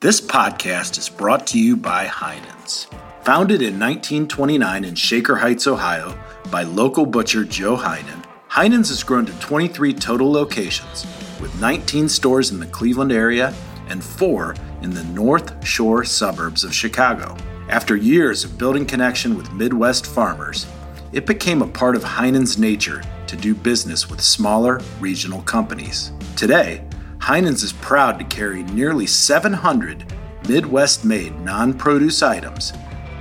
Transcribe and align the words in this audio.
This 0.00 0.18
podcast 0.18 0.96
is 0.96 1.10
brought 1.10 1.46
to 1.48 1.58
you 1.58 1.76
by 1.76 2.06
Heinen's. 2.06 2.86
Founded 3.24 3.60
in 3.60 3.78
1929 3.78 4.82
in 4.82 4.94
Shaker 4.94 5.36
Heights, 5.36 5.66
Ohio, 5.66 6.18
by 6.50 6.62
local 6.62 7.04
butcher 7.04 7.44
Joe 7.44 7.76
Heinen, 7.76 8.24
Heinen's 8.48 8.88
has 8.88 9.02
grown 9.02 9.26
to 9.26 9.40
23 9.40 9.92
total 9.92 10.32
locations, 10.32 11.04
with 11.38 11.54
19 11.60 12.08
stores 12.08 12.50
in 12.50 12.60
the 12.60 12.66
Cleveland 12.68 13.12
area 13.12 13.52
and 13.88 14.02
four 14.02 14.54
in 14.80 14.88
the 14.88 15.04
North 15.04 15.62
Shore 15.66 16.02
suburbs 16.02 16.64
of 16.64 16.74
Chicago. 16.74 17.36
After 17.68 17.94
years 17.94 18.42
of 18.42 18.56
building 18.56 18.86
connection 18.86 19.36
with 19.36 19.52
Midwest 19.52 20.06
farmers, 20.06 20.66
it 21.12 21.26
became 21.26 21.60
a 21.60 21.68
part 21.68 21.94
of 21.94 22.02
Heinen's 22.02 22.56
nature 22.56 23.02
to 23.26 23.36
do 23.36 23.54
business 23.54 24.08
with 24.08 24.22
smaller 24.22 24.80
regional 24.98 25.42
companies. 25.42 26.12
Today, 26.36 26.86
Heinen's 27.20 27.62
is 27.62 27.74
proud 27.74 28.18
to 28.18 28.24
carry 28.24 28.62
nearly 28.62 29.06
700 29.06 30.10
Midwest 30.48 31.04
made 31.04 31.38
non 31.40 31.74
produce 31.74 32.22
items 32.22 32.72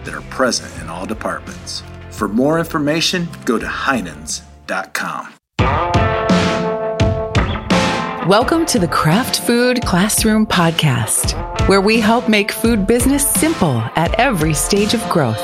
that 0.06 0.14
are 0.14 0.22
present 0.30 0.74
in 0.82 0.88
all 0.88 1.06
departments. 1.06 1.84
For 2.10 2.30
more 2.30 2.60
information, 2.60 3.28
go 3.44 3.60
to 3.60 3.66
Heinens.com. 3.66 5.34
Welcome 8.30 8.66
to 8.68 8.80
the 8.80 8.88
Craft 8.88 9.42
Food 9.42 9.82
Classroom 9.82 10.48
Podcast, 10.48 11.68
where 11.68 11.82
we 11.82 12.00
help 12.00 12.30
make 12.30 12.54
food 12.54 12.88
business 12.88 13.28
simple 13.28 13.82
at 13.98 14.18
every 14.18 14.54
stage 14.54 14.94
of 14.94 15.02
growth. 15.10 15.44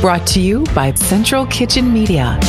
Brought 0.00 0.26
to 0.28 0.40
you 0.40 0.64
by 0.74 0.94
Central 0.94 1.44
Kitchen 1.46 1.92
Media. 1.92 2.40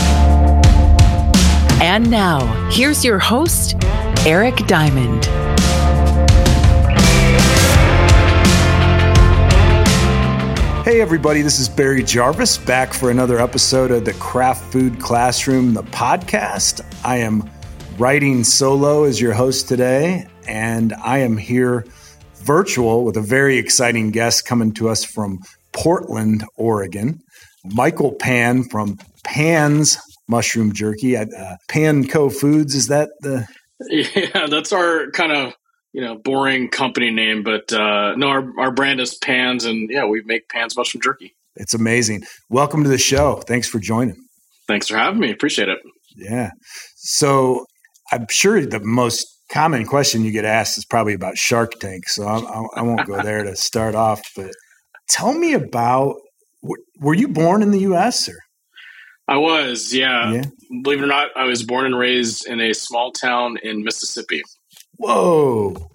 And 1.82 2.12
now, 2.12 2.70
here's 2.70 3.04
your 3.04 3.18
host, 3.18 3.74
Eric 4.24 4.68
Diamond. 4.68 5.26
Hey, 10.86 11.02
everybody, 11.02 11.42
this 11.42 11.60
is 11.60 11.68
Barry 11.68 12.04
Jarvis 12.04 12.60
back 12.60 12.94
for 12.94 13.10
another 13.10 13.40
episode 13.40 13.90
of 13.90 14.06
the 14.06 14.14
Craft 14.14 14.72
Food 14.72 15.00
Classroom, 15.00 15.74
the 15.74 15.82
podcast. 15.82 16.86
I 17.04 17.18
am 17.18 17.50
writing 17.98 18.44
solo 18.44 19.06
as 19.06 19.20
your 19.20 19.34
host 19.34 19.68
today, 19.68 20.28
and 20.48 20.94
I 20.94 21.18
am 21.18 21.36
here 21.36 21.88
virtual 22.44 23.06
with 23.06 23.18
a 23.18 23.22
very 23.22 23.58
exciting 23.58 24.12
guest 24.12 24.46
coming 24.46 24.72
to 24.76 24.88
us 24.88 25.04
from 25.04 25.40
Portland, 25.72 26.46
Oregon. 26.58 27.24
Michael 27.66 28.12
Pan 28.12 28.66
from 28.66 29.00
Pan's 29.24 29.98
Mushroom 30.32 30.72
Jerky 30.74 31.16
at 31.16 31.28
uh, 31.38 31.58
Panco 31.70 32.34
Foods. 32.34 32.74
Is 32.74 32.88
that 32.88 33.10
the? 33.20 33.46
Yeah, 33.90 34.48
that's 34.48 34.72
our 34.72 35.12
kind 35.12 35.32
of 35.32 35.54
you 35.92 36.02
know 36.02 36.16
boring 36.16 36.70
company 36.70 37.12
name, 37.12 37.44
but 37.44 37.72
uh, 37.74 38.16
no, 38.16 38.30
our 38.30 38.60
our 38.60 38.72
brand 38.72 39.00
is 39.00 39.16
Pans, 39.16 39.66
and 39.66 39.90
yeah, 39.90 40.06
we 40.06 40.22
make 40.24 40.50
Pans 40.50 40.76
mushroom 40.78 41.02
jerky. 41.02 41.36
It's 41.56 41.74
amazing. 41.74 42.24
Welcome 42.50 42.84
to 42.84 42.90
the 42.90 42.98
show. 42.98 43.42
Thanks 43.48 43.68
for 43.68 43.80
joining. 43.80 44.16
Thanks 44.68 44.88
for 44.88 44.98
having 44.98 45.20
me. 45.20 45.32
Appreciate 45.32 45.68
it. 45.68 45.80
Yeah. 46.16 46.52
So 46.96 47.66
I'm 48.12 48.26
sure 48.30 48.66
the 48.66 48.80
most 48.80 49.28
common 49.52 49.86
question 49.86 50.24
you 50.24 50.32
get 50.32 50.46
asked 50.46 50.78
is 50.78 50.86
probably 50.86 51.14
about 51.14 51.38
Shark 51.38 51.74
Tank. 51.80 52.08
So 52.08 52.26
I, 52.26 52.80
I 52.80 52.82
won't 52.84 53.06
go 53.06 53.22
there 53.22 53.44
to 53.44 53.56
start 53.70 53.96
off. 53.96 54.22
But 54.36 54.52
tell 55.10 55.34
me 55.34 55.54
about. 55.54 56.16
Were 57.00 57.16
you 57.16 57.28
born 57.28 57.64
in 57.64 57.72
the 57.72 57.80
U.S. 57.80 58.30
or? 58.30 58.38
I 59.32 59.38
was, 59.38 59.94
yeah. 59.94 60.34
yeah. 60.34 60.44
Believe 60.84 61.00
it 61.00 61.06
or 61.06 61.08
not, 61.08 61.30
I 61.38 61.46
was 61.46 61.64
born 61.64 61.86
and 61.86 61.98
raised 61.98 62.46
in 62.46 62.60
a 62.60 62.74
small 62.74 63.14
town 63.14 63.58
in 63.64 63.82
Mississippi. 63.82 64.44
Whoa. 64.98 65.90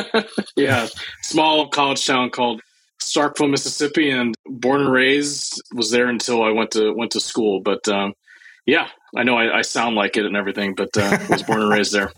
yeah, 0.56 0.88
small 1.22 1.68
college 1.68 2.06
town 2.06 2.28
called 2.28 2.60
Starkville, 3.02 3.50
Mississippi, 3.50 4.10
and 4.10 4.34
born 4.44 4.82
and 4.82 4.92
raised 4.92 5.62
was 5.74 5.90
there 5.90 6.08
until 6.08 6.42
I 6.42 6.50
went 6.50 6.72
to 6.72 6.92
went 6.92 7.12
to 7.12 7.20
school. 7.20 7.62
But 7.62 7.88
um, 7.88 8.12
yeah, 8.66 8.88
I 9.16 9.22
know 9.22 9.38
I, 9.38 9.58
I, 9.58 9.62
sound 9.62 9.96
like 9.96 10.18
it 10.18 10.26
and 10.26 10.36
everything, 10.36 10.74
but 10.74 10.90
uh, 10.94 11.16
was 11.30 11.42
born 11.42 11.62
and 11.62 11.70
raised 11.70 11.94
there. 11.94 12.12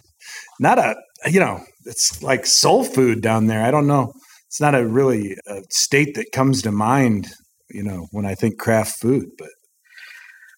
Not 0.58 0.80
a, 0.80 0.96
you 1.30 1.38
know, 1.38 1.62
it's 1.86 2.20
like 2.20 2.46
soul 2.46 2.82
food 2.82 3.22
down 3.22 3.46
there. 3.46 3.62
I 3.62 3.70
don't 3.70 3.86
know. 3.86 4.12
It's 4.48 4.60
not 4.60 4.74
a 4.74 4.84
really 4.84 5.36
a 5.46 5.62
state 5.70 6.16
that 6.16 6.32
comes 6.32 6.62
to 6.62 6.72
mind, 6.72 7.28
you 7.70 7.84
know, 7.84 8.08
when 8.10 8.26
I 8.26 8.34
think 8.34 8.58
craft 8.58 8.98
food, 9.00 9.30
but 9.38 9.50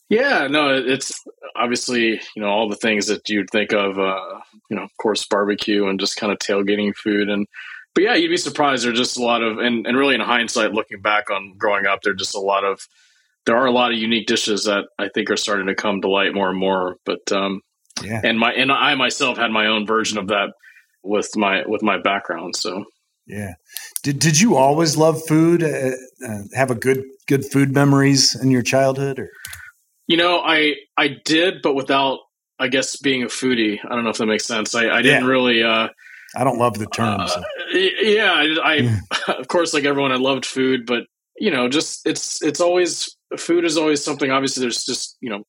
yeah, 0.09 0.47
no, 0.47 0.75
it's 0.75 1.25
obviously 1.56 2.21
you 2.34 2.43
know 2.43 2.49
all 2.49 2.69
the 2.69 2.77
things 2.77 3.06
that 3.06 3.28
you'd 3.28 3.50
think 3.50 3.72
of. 3.72 3.99
Uh, 3.99 4.41
you 4.71 4.77
know, 4.77 4.83
of 4.83 4.97
course, 4.99 5.27
barbecue 5.27 5.87
and 5.87 6.00
just 6.00 6.17
kind 6.17 6.33
of 6.33 6.39
tailgating 6.39 6.94
food, 6.94 7.28
and 7.28 7.47
but 7.94 8.05
yeah, 8.05 8.15
you'd 8.15 8.28
be 8.28 8.37
surprised. 8.37 8.84
There's 8.84 8.99
just 8.99 9.16
a 9.16 9.22
lot 9.22 9.43
of, 9.43 9.59
and 9.59 9.87
and 9.87 9.97
really 9.97 10.15
in 10.15 10.21
hindsight, 10.21 10.72
looking 10.72 11.00
back 11.00 11.31
on 11.31 11.55
growing 11.56 11.87
up, 11.87 12.03
there's 12.03 12.19
just 12.19 12.34
a 12.34 12.41
lot 12.41 12.62
of, 12.62 12.87
there 13.47 13.56
are 13.56 13.66
a 13.66 13.72
lot 13.72 13.91
of 13.91 13.99
unique 13.99 14.27
dishes 14.27 14.65
that 14.65 14.84
I 14.99 15.09
think 15.09 15.31
are 15.31 15.37
starting 15.37 15.66
to 15.66 15.75
come 15.75 16.03
to 16.03 16.09
light 16.09 16.34
more 16.34 16.50
and 16.50 16.59
more. 16.59 16.97
But 17.05 17.33
um, 17.33 17.62
yeah, 18.05 18.21
and 18.22 18.39
my 18.39 18.53
and 18.53 18.71
I 18.71 18.95
myself 18.95 19.39
had 19.39 19.50
my 19.50 19.66
own 19.66 19.87
version 19.87 20.19
of 20.19 20.28
that 20.28 20.53
with 21.03 21.31
my 21.37 21.65
with 21.66 21.83
my 21.83 21.99
background. 21.99 22.55
So 22.55 22.84
yeah, 23.27 23.55
did 24.03 24.19
did 24.19 24.41
you 24.41 24.56
always 24.56 24.97
love 24.97 25.21
food? 25.27 25.62
Uh, 25.62 25.93
uh, 26.28 26.39
have 26.55 26.71
a 26.71 26.75
good 26.77 27.03
good 27.27 27.45
food 27.45 27.72
memories 27.72 28.41
in 28.41 28.50
your 28.50 28.62
childhood, 28.62 29.19
or 29.19 29.31
you 30.06 30.17
know, 30.17 30.41
I 30.41 30.75
I 30.97 31.09
did, 31.25 31.62
but 31.62 31.75
without 31.75 32.21
I 32.59 32.69
guess 32.69 32.97
being 32.97 33.22
a 33.22 33.27
foodie. 33.27 33.78
I 33.84 33.94
don't 33.94 34.05
know 34.05 34.11
if 34.11 34.19
that 34.19 34.27
makes 34.27 34.47
sense. 34.47 34.75
I, 34.75 34.89
I 34.89 35.03
didn't 35.03 35.25
yeah. 35.25 35.31
really. 35.31 35.62
Uh, 35.62 35.89
I 36.34 36.44
don't 36.44 36.59
love 36.59 36.78
the 36.78 36.87
term. 36.87 37.21
Uh, 37.21 37.27
so. 37.27 37.43
Yeah, 37.72 38.33
I, 38.33 38.56
I 39.28 39.33
of 39.39 39.49
course, 39.49 39.75
like 39.75 39.84
everyone, 39.84 40.12
I 40.12 40.16
loved 40.16 40.47
food, 40.47 40.87
but 40.87 41.05
you 41.39 41.50
know, 41.50 41.69
just 41.69 42.06
it's 42.06 42.43
it's 42.43 42.61
always 42.61 43.15
food 43.37 43.65
is 43.65 43.77
always 43.77 44.03
something. 44.03 44.31
Obviously, 44.31 44.62
there's 44.62 44.84
just 44.84 45.16
you 45.21 45.31
know 45.31 45.45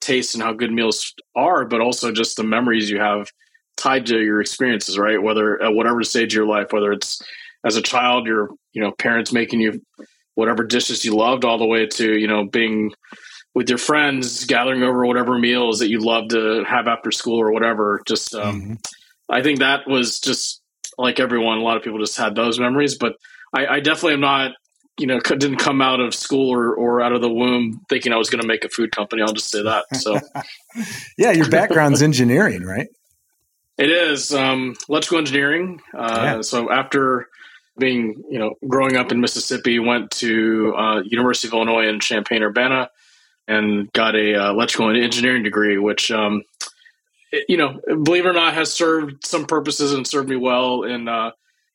taste 0.00 0.34
and 0.34 0.42
how 0.42 0.52
good 0.52 0.72
meals 0.72 1.12
are, 1.34 1.64
but 1.66 1.80
also 1.80 2.12
just 2.12 2.36
the 2.36 2.44
memories 2.44 2.90
you 2.90 3.00
have 3.00 3.28
tied 3.76 4.06
to 4.06 4.18
your 4.18 4.40
experiences, 4.40 4.98
right? 4.98 5.22
Whether 5.22 5.62
at 5.62 5.74
whatever 5.74 6.02
stage 6.02 6.32
of 6.32 6.38
your 6.38 6.46
life, 6.46 6.72
whether 6.72 6.92
it's 6.92 7.20
as 7.64 7.76
a 7.76 7.82
child, 7.82 8.26
your 8.26 8.50
you 8.72 8.80
know 8.80 8.92
parents 8.92 9.32
making 9.32 9.60
you 9.60 9.82
whatever 10.34 10.64
dishes 10.64 11.04
you 11.04 11.14
loved, 11.14 11.44
all 11.44 11.58
the 11.58 11.66
way 11.66 11.86
to 11.86 12.16
you 12.16 12.28
know 12.28 12.46
being 12.46 12.92
with 13.56 13.70
your 13.70 13.78
friends 13.78 14.44
gathering 14.44 14.82
over 14.82 15.06
whatever 15.06 15.38
meals 15.38 15.78
that 15.78 15.88
you 15.88 15.98
love 15.98 16.28
to 16.28 16.62
have 16.64 16.86
after 16.86 17.10
school 17.10 17.40
or 17.40 17.50
whatever. 17.50 18.02
Just, 18.06 18.34
um, 18.34 18.60
mm-hmm. 18.60 18.74
I 19.30 19.42
think 19.42 19.60
that 19.60 19.88
was 19.88 20.20
just 20.20 20.60
like 20.98 21.18
everyone. 21.18 21.56
A 21.56 21.62
lot 21.62 21.78
of 21.78 21.82
people 21.82 21.98
just 21.98 22.18
had 22.18 22.34
those 22.34 22.60
memories, 22.60 22.98
but 22.98 23.16
I, 23.54 23.66
I 23.66 23.80
definitely 23.80 24.12
am 24.12 24.20
not. 24.20 24.52
You 24.98 25.06
know, 25.06 25.20
didn't 25.20 25.56
come 25.56 25.82
out 25.82 26.00
of 26.00 26.14
school 26.14 26.50
or, 26.50 26.74
or 26.74 27.02
out 27.02 27.12
of 27.12 27.20
the 27.20 27.30
womb 27.30 27.82
thinking 27.90 28.14
I 28.14 28.16
was 28.16 28.30
going 28.30 28.40
to 28.40 28.48
make 28.48 28.64
a 28.64 28.68
food 28.70 28.92
company. 28.92 29.20
I'll 29.20 29.34
just 29.34 29.50
say 29.50 29.62
that. 29.62 29.84
So, 29.94 30.18
yeah, 31.18 31.32
your 31.32 31.50
background's 31.50 32.00
engineering, 32.00 32.62
right? 32.62 32.88
It 33.76 33.90
is 33.90 34.32
um, 34.32 34.74
electrical 34.88 35.18
engineering. 35.18 35.82
Uh, 35.94 36.20
yeah. 36.22 36.40
So 36.40 36.72
after 36.72 37.28
being, 37.78 38.22
you 38.30 38.38
know, 38.38 38.54
growing 38.66 38.96
up 38.96 39.12
in 39.12 39.20
Mississippi, 39.20 39.78
went 39.78 40.12
to 40.12 40.74
uh, 40.74 41.00
University 41.04 41.48
of 41.48 41.52
Illinois 41.52 41.88
in 41.88 42.00
Champaign 42.00 42.42
Urbana 42.42 42.88
and 43.48 43.92
got 43.92 44.14
a 44.14 44.34
uh, 44.34 44.50
electrical 44.50 44.90
engineering 44.90 45.42
degree, 45.42 45.78
which 45.78 46.10
um, 46.10 46.42
it, 47.32 47.44
you 47.48 47.56
know, 47.56 47.80
believe 47.86 48.24
it 48.24 48.28
or 48.28 48.32
not, 48.32 48.54
has 48.54 48.72
served 48.72 49.26
some 49.26 49.46
purposes 49.46 49.92
and 49.92 50.06
served 50.06 50.28
me 50.28 50.36
well 50.36 50.82
in 50.82 51.08
uh, 51.08 51.30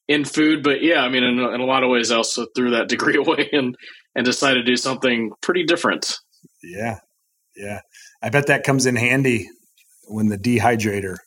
in 0.08 0.26
food. 0.26 0.64
But 0.64 0.82
yeah, 0.82 1.02
I 1.02 1.10
mean, 1.10 1.24
in, 1.24 1.40
in 1.40 1.62
a 1.62 1.66
lot 1.66 1.84
of 1.84 1.90
ways, 1.90 2.12
I 2.12 2.18
also 2.18 2.46
threw 2.56 2.72
that 2.72 2.90
degree 2.90 3.18
away 3.18 3.50
and 3.52 3.76
and 4.16 4.26
decided 4.26 4.66
to 4.66 4.72
do 4.72 4.76
something 4.76 5.32
pretty 5.42 5.64
different. 5.64 6.18
Yeah, 6.64 7.00
yeah, 7.56 7.82
I 8.22 8.30
bet 8.30 8.48
that 8.48 8.64
comes 8.64 8.86
in 8.86 8.96
handy 8.96 9.50
when 10.08 10.28
the 10.28 10.38
dehydrator 10.38 11.18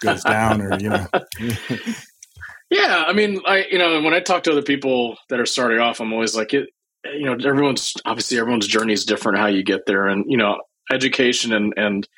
goes 0.00 0.22
down, 0.22 0.60
or 0.60 0.78
you 0.78 0.90
know. 0.90 1.06
yeah, 2.70 3.04
I 3.06 3.12
mean, 3.12 3.40
I 3.46 3.66
you 3.70 3.78
know, 3.78 4.00
when 4.02 4.14
I 4.14 4.20
talk 4.20 4.44
to 4.44 4.52
other 4.52 4.62
people 4.62 5.16
that 5.28 5.40
are 5.40 5.46
starting 5.46 5.78
off, 5.78 6.00
I'm 6.00 6.12
always 6.12 6.36
like, 6.36 6.54
it 6.54 6.68
you 7.04 7.24
know 7.24 7.36
everyone's 7.48 7.94
obviously 8.04 8.38
everyone's 8.38 8.66
journey 8.66 8.92
is 8.92 9.04
different 9.04 9.38
how 9.38 9.46
you 9.46 9.62
get 9.62 9.86
there. 9.86 10.06
And 10.06 10.24
you 10.28 10.36
know 10.36 10.60
education 10.90 11.52
and 11.52 11.74
and 11.76 12.08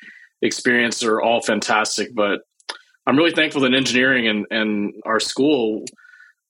experience 0.41 1.03
are 1.03 1.21
all 1.21 1.39
fantastic 1.39 2.15
but 2.15 2.39
i'm 3.05 3.15
really 3.15 3.31
thankful 3.31 3.61
that 3.61 3.75
engineering 3.75 4.27
and 4.27 4.47
and 4.49 4.93
our 5.05 5.19
school 5.19 5.85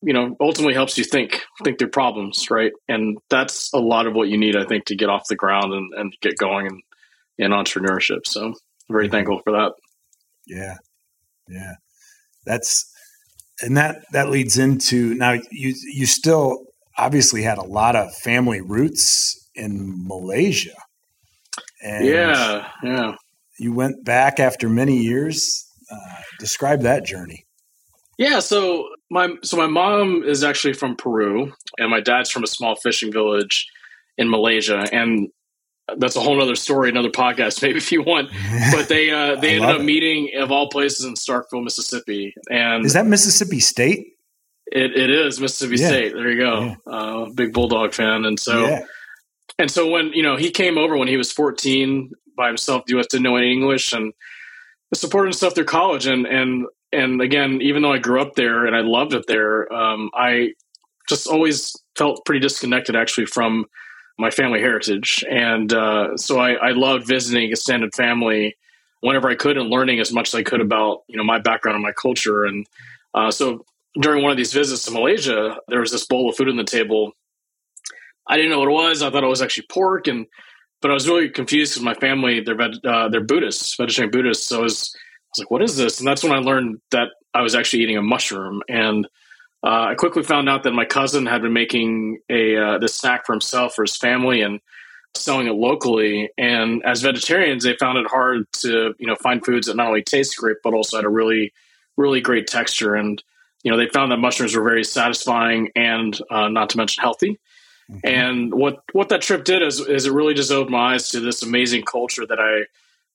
you 0.02 0.14
know 0.14 0.34
ultimately 0.40 0.74
helps 0.74 0.98
you 0.98 1.04
think 1.04 1.42
think 1.64 1.78
through 1.78 1.90
problems 1.90 2.50
right? 2.50 2.72
And 2.88 3.18
that's 3.30 3.74
a 3.74 3.80
lot 3.80 4.08
of 4.08 4.14
what 4.14 4.30
you 4.30 4.38
need 4.38 4.56
i 4.56 4.66
think 4.66 4.86
to 4.86 4.96
get 4.96 5.10
off 5.10 5.28
the 5.28 5.36
ground 5.36 5.74
and, 5.74 5.94
and 5.96 6.14
get 6.22 6.38
going 6.38 6.68
in, 6.68 6.82
in 7.38 7.52
entrepreneurship. 7.52 8.26
So 8.26 8.46
I'm 8.46 8.54
very 8.90 9.06
mm-hmm. 9.06 9.12
thankful 9.12 9.42
for 9.44 9.52
that. 9.54 9.74
Yeah. 10.48 10.78
Yeah. 11.48 11.74
That's 12.46 12.92
and 13.62 13.78
that 13.78 14.06
that 14.12 14.30
leads 14.30 14.58
into 14.58 15.14
now 15.14 15.34
you 15.52 15.74
you 15.94 16.06
still 16.06 16.66
obviously 16.98 17.42
had 17.42 17.58
a 17.58 17.64
lot 17.64 17.96
of 17.96 18.14
family 18.16 18.62
roots 18.62 19.50
in 19.56 20.08
Malaysia. 20.08 20.76
And 21.84 22.06
yeah, 22.06 22.70
yeah. 22.84 23.16
You 23.58 23.74
went 23.74 24.04
back 24.04 24.40
after 24.40 24.70
many 24.70 24.98
years. 24.98 25.68
Uh, 25.92 26.22
describe 26.40 26.82
that 26.82 27.06
journey. 27.06 27.46
Yeah, 28.18 28.40
so 28.40 28.88
my 29.10 29.30
so 29.44 29.58
my 29.58 29.68
mom 29.68 30.24
is 30.24 30.44
actually 30.44 30.74
from 30.74 30.96
Peru, 30.96 31.52
and 31.78 31.90
my 31.90 32.00
dad's 32.00 32.30
from 32.30 32.44
a 32.44 32.48
small 32.48 32.76
fishing 32.76 33.12
village 33.12 33.68
in 34.18 34.30
Malaysia, 34.30 34.88
and 34.92 35.30
that's 35.98 36.16
a 36.16 36.20
whole 36.20 36.42
other 36.42 36.56
story, 36.56 36.90
another 36.90 37.10
podcast, 37.10 37.62
maybe 37.64 37.78
if 37.78 37.92
you 37.92 38.04
want. 38.04 38.30
But 38.72 38.90
they 38.90 39.10
uh, 39.10 39.36
they 39.42 39.56
ended 39.56 39.70
up 39.70 39.82
it. 39.82 39.84
meeting 39.84 40.32
of 40.38 40.52
all 40.52 40.70
places 40.70 41.06
in 41.06 41.16
Starkville, 41.16 41.64
Mississippi, 41.64 42.34
and 42.50 42.86
is 42.86 42.94
that 42.94 43.06
Mississippi 43.06 43.60
State? 43.60 44.14
It, 44.72 44.96
it 44.96 45.10
is 45.10 45.40
Mississippi 45.40 45.82
yeah. 45.82 45.88
State. 45.88 46.14
There 46.14 46.32
you 46.32 46.40
go. 46.40 46.62
Yeah. 46.62 46.76
Uh, 46.92 47.30
big 47.30 47.54
Bulldog 47.54 47.94
fan, 47.94 48.26
and 48.26 48.40
so 48.40 48.66
yeah. 48.66 48.86
and 49.60 49.70
so 49.70 49.90
when 49.90 50.14
you 50.14 50.24
know 50.24 50.38
he 50.38 50.50
came 50.50 50.78
over 50.78 50.96
when 50.96 51.10
he 51.10 51.18
was 51.18 51.32
14 51.32 52.12
by 52.38 52.48
himself, 52.48 52.86
the 52.86 52.94
U.S. 52.94 53.08
didn't 53.08 53.24
know 53.24 53.36
any 53.36 53.52
English, 53.52 53.92
and 53.92 54.14
supported 54.94 55.28
and 55.28 55.36
stuff 55.36 55.56
through 55.56 55.66
college, 55.66 56.08
and 56.08 56.26
and 56.26 56.66
and 56.94 57.22
again, 57.22 57.62
even 57.62 57.82
though 57.82 57.92
I 57.92 57.98
grew 57.98 58.22
up 58.22 58.36
there 58.36 58.66
and 58.66 58.76
I 58.76 58.82
loved 58.82 59.14
it 59.14 59.26
there, 59.28 59.72
um, 59.74 60.10
I 60.14 60.54
just 61.10 61.28
always 61.28 61.76
felt 61.98 62.26
pretty 62.26 62.40
disconnected 62.40 62.96
actually 62.96 63.26
from 63.26 63.66
my 64.18 64.30
family 64.30 64.60
heritage, 64.60 65.26
and 65.30 65.74
uh, 65.74 66.16
so 66.16 66.40
I, 66.40 66.54
I 66.54 66.72
loved 66.72 67.08
visiting 67.08 67.50
extended 67.50 67.94
family 67.94 68.56
whenever 69.02 69.30
I 69.30 69.36
could 69.36 69.58
and 69.58 69.70
learning 69.70 70.00
as 70.00 70.14
much 70.14 70.30
as 70.30 70.36
I 70.36 70.44
could 70.44 70.62
about 70.62 71.04
you 71.08 71.18
know 71.18 71.26
my 71.26 71.40
background 71.40 71.76
and 71.76 71.84
my 71.84 71.92
culture, 71.92 72.46
and 72.46 72.66
uh, 73.14 73.32
so 73.32 73.66
during 74.00 74.24
one 74.24 74.32
of 74.32 74.38
these 74.38 74.54
visits 74.54 74.86
to 74.86 74.92
Malaysia, 74.92 75.58
there 75.68 75.80
was 75.80 75.92
this 75.92 76.06
bowl 76.06 76.30
of 76.30 76.36
food 76.36 76.50
on 76.50 76.58
the 76.58 76.64
table. 76.64 77.14
I 78.28 78.38
didn't 78.38 78.52
know 78.52 78.60
what 78.60 78.70
it 78.70 78.72
was. 78.72 79.02
I 79.02 79.10
thought 79.10 79.24
it 79.24 79.28
was 79.28 79.42
actually 79.42 79.68
pork, 79.70 80.08
and 80.08 80.28
but 80.82 80.92
I 80.92 80.94
was 80.94 81.08
really 81.08 81.30
confused 81.30 81.74
because 81.74 81.84
my 81.84 81.94
family 81.96 82.42
they're 82.42 82.60
uh, 82.62 83.10
they're 83.10 83.24
Buddhists, 83.24 83.76
vegetarian 83.76 84.12
Buddhists. 84.12 84.48
So 84.48 84.60
I 84.60 84.64
was, 84.64 84.96
I 84.96 85.00
was 85.32 85.40
like, 85.40 85.52
"What 85.52 85.62
is 85.62 85.76
this?" 85.76 86.00
And 86.00 86.08
that's 86.08 86.24
when 86.24 86.32
I 86.32 86.38
learned 86.38 86.80
that 86.92 87.10
I 87.34 87.42
was 87.42 87.56
actually 87.56 87.84
eating 87.84 87.98
a 87.98 88.02
mushroom. 88.02 88.62
And 88.70 89.06
uh, 89.64 89.88
I 89.90 89.96
quickly 89.96 90.24
found 90.24 90.50
out 90.50 90.64
that 90.64 90.72
my 90.72 90.86
cousin 90.86 91.26
had 91.26 91.42
been 91.42 91.54
making 91.54 92.20
a 92.30 92.58
uh, 92.58 92.78
this 92.78 92.96
snack 92.96 93.26
for 93.26 93.34
himself 93.34 93.76
for 93.76 93.84
his 93.84 93.98
family 93.98 94.42
and 94.42 94.62
selling 95.16 95.48
it 95.48 95.54
locally. 95.54 96.30
And 96.38 96.84
as 96.86 97.02
vegetarians, 97.02 97.64
they 97.64 97.76
found 97.76 97.98
it 97.98 98.08
hard 98.08 98.46
to 98.62 98.94
you 98.98 99.08
know 99.08 99.16
find 99.16 99.44
foods 99.44 99.68
that 99.68 99.76
not 99.76 99.88
only 99.88 100.04
taste 100.04 100.38
great 100.38 100.58
but 100.64 100.74
also 100.74 100.98
had 100.98 101.06
a 101.06 101.10
really 101.10 101.52
really 101.98 102.22
great 102.22 102.48
texture 102.48 102.96
and 102.96 103.22
you 103.64 103.72
know, 103.72 103.78
they 103.78 103.88
found 103.88 104.12
that 104.12 104.18
mushrooms 104.18 104.56
were 104.56 104.64
very 104.64 104.84
satisfying 104.84 105.70
and 105.76 106.18
uh, 106.30 106.50
not 106.50 106.70
to 106.72 106.78
mention 106.78 107.02
healthy. 107.02 107.40
Mm-hmm. 107.90 108.00
And 108.04 108.54
what 108.54 108.84
what 108.94 109.10
that 109.10 109.22
trip 109.22 109.44
did 109.44 109.62
is, 109.62 109.80
is 109.80 110.06
it 110.06 110.14
really 110.14 110.34
just 110.34 110.52
opened 110.52 110.72
my 110.72 110.94
eyes 110.94 111.10
to 111.10 111.20
this 111.20 111.44
amazing 111.44 111.84
culture 111.84 112.26
that 112.26 112.40
I 112.40 112.66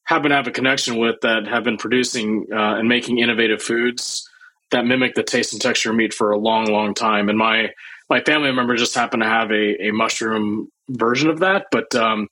happen 0.05 0.31
to 0.31 0.37
have 0.37 0.47
a 0.47 0.53
connection 0.53 0.99
with 0.99 1.17
that 1.23 1.47
have 1.49 1.65
been 1.65 1.79
producing 1.79 2.47
uh, 2.53 2.77
and 2.77 2.89
making 2.89 3.19
innovative 3.19 3.63
foods 3.63 4.29
that 4.71 4.85
mimic 4.85 5.15
the 5.15 5.23
taste 5.23 5.53
and 5.53 5.63
texture 5.63 5.91
of 5.91 5.97
meat 5.97 6.13
for 6.13 6.31
a 6.31 6.39
long, 6.39 6.67
long 6.67 6.95
time. 6.95 7.29
And 7.29 7.39
my 7.39 7.71
my 8.09 8.21
family 8.21 8.53
member 8.53 8.77
just 8.77 8.95
happened 8.95 9.23
to 9.23 9.29
have 9.29 9.51
a, 9.51 9.89
a 9.89 9.93
mushroom 9.93 10.69
version 10.89 11.31
of 11.31 11.41
that. 11.41 11.67
But 11.73 11.95
um, 11.95 12.29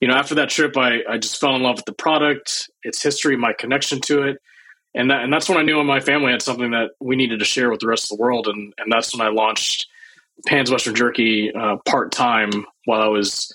you 0.00 0.08
know, 0.08 0.14
after 0.14 0.34
that 0.36 0.50
trip, 0.50 0.76
I, 0.76 1.00
I 1.08 1.18
just 1.18 1.40
fell 1.40 1.56
in 1.56 1.62
love 1.62 1.76
with 1.76 1.86
the 1.86 1.94
product, 1.94 2.68
its 2.82 3.02
history, 3.02 3.36
my 3.36 3.54
connection 3.54 4.00
to 4.02 4.24
it 4.24 4.38
and 4.96 5.10
that 5.10 5.22
and 5.22 5.32
that's 5.32 5.48
when 5.48 5.58
I 5.58 5.62
knew 5.62 5.82
my 5.84 6.00
family 6.00 6.32
had 6.32 6.42
something 6.42 6.70
that 6.70 6.92
we 7.00 7.16
needed 7.16 7.38
to 7.38 7.44
share 7.44 7.70
with 7.70 7.80
the 7.80 7.86
rest 7.86 8.10
of 8.10 8.16
the 8.16 8.22
world, 8.22 8.48
and 8.48 8.72
and 8.78 8.90
that's 8.90 9.16
when 9.16 9.24
I 9.24 9.30
launched 9.30 9.86
Pan's 10.46 10.70
Western 10.70 10.94
Jerky 10.94 11.52
uh, 11.54 11.76
part 11.84 12.12
time 12.12 12.66
while 12.86 13.02
I 13.02 13.08
was 13.08 13.54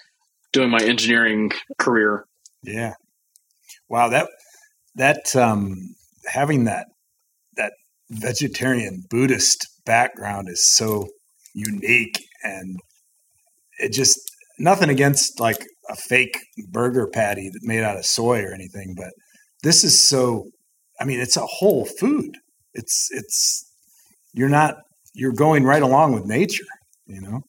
doing 0.53 0.69
my 0.69 0.79
engineering 0.79 1.51
career. 1.79 2.25
Yeah, 2.63 2.93
wow 3.89 4.07
that 4.09 4.29
that 4.95 5.35
um, 5.35 5.95
having 6.27 6.65
that 6.65 6.85
that 7.57 7.73
vegetarian 8.11 9.03
Buddhist 9.09 9.67
background 9.85 10.47
is 10.47 10.75
so 10.75 11.07
unique, 11.55 12.23
and 12.43 12.79
it 13.79 13.93
just 13.93 14.19
nothing 14.59 14.89
against 14.89 15.39
like 15.39 15.65
a 15.89 15.95
fake 15.95 16.38
burger 16.69 17.07
patty 17.07 17.49
made 17.63 17.83
out 17.83 17.97
of 17.97 18.05
soy 18.05 18.43
or 18.43 18.53
anything, 18.53 18.93
but 18.95 19.11
this 19.63 19.83
is 19.83 20.07
so 20.07 20.45
I 21.01 21.03
mean, 21.03 21.19
it's 21.19 21.36
a 21.36 21.45
whole 21.45 21.86
food. 21.86 22.38
It's 22.75 23.09
it's 23.12 23.69
you're 24.33 24.50
not 24.50 24.77
you're 25.13 25.33
going 25.33 25.63
right 25.63 25.81
along 25.81 26.13
with 26.13 26.25
nature, 26.25 26.65
you 27.07 27.21
know. 27.21 27.42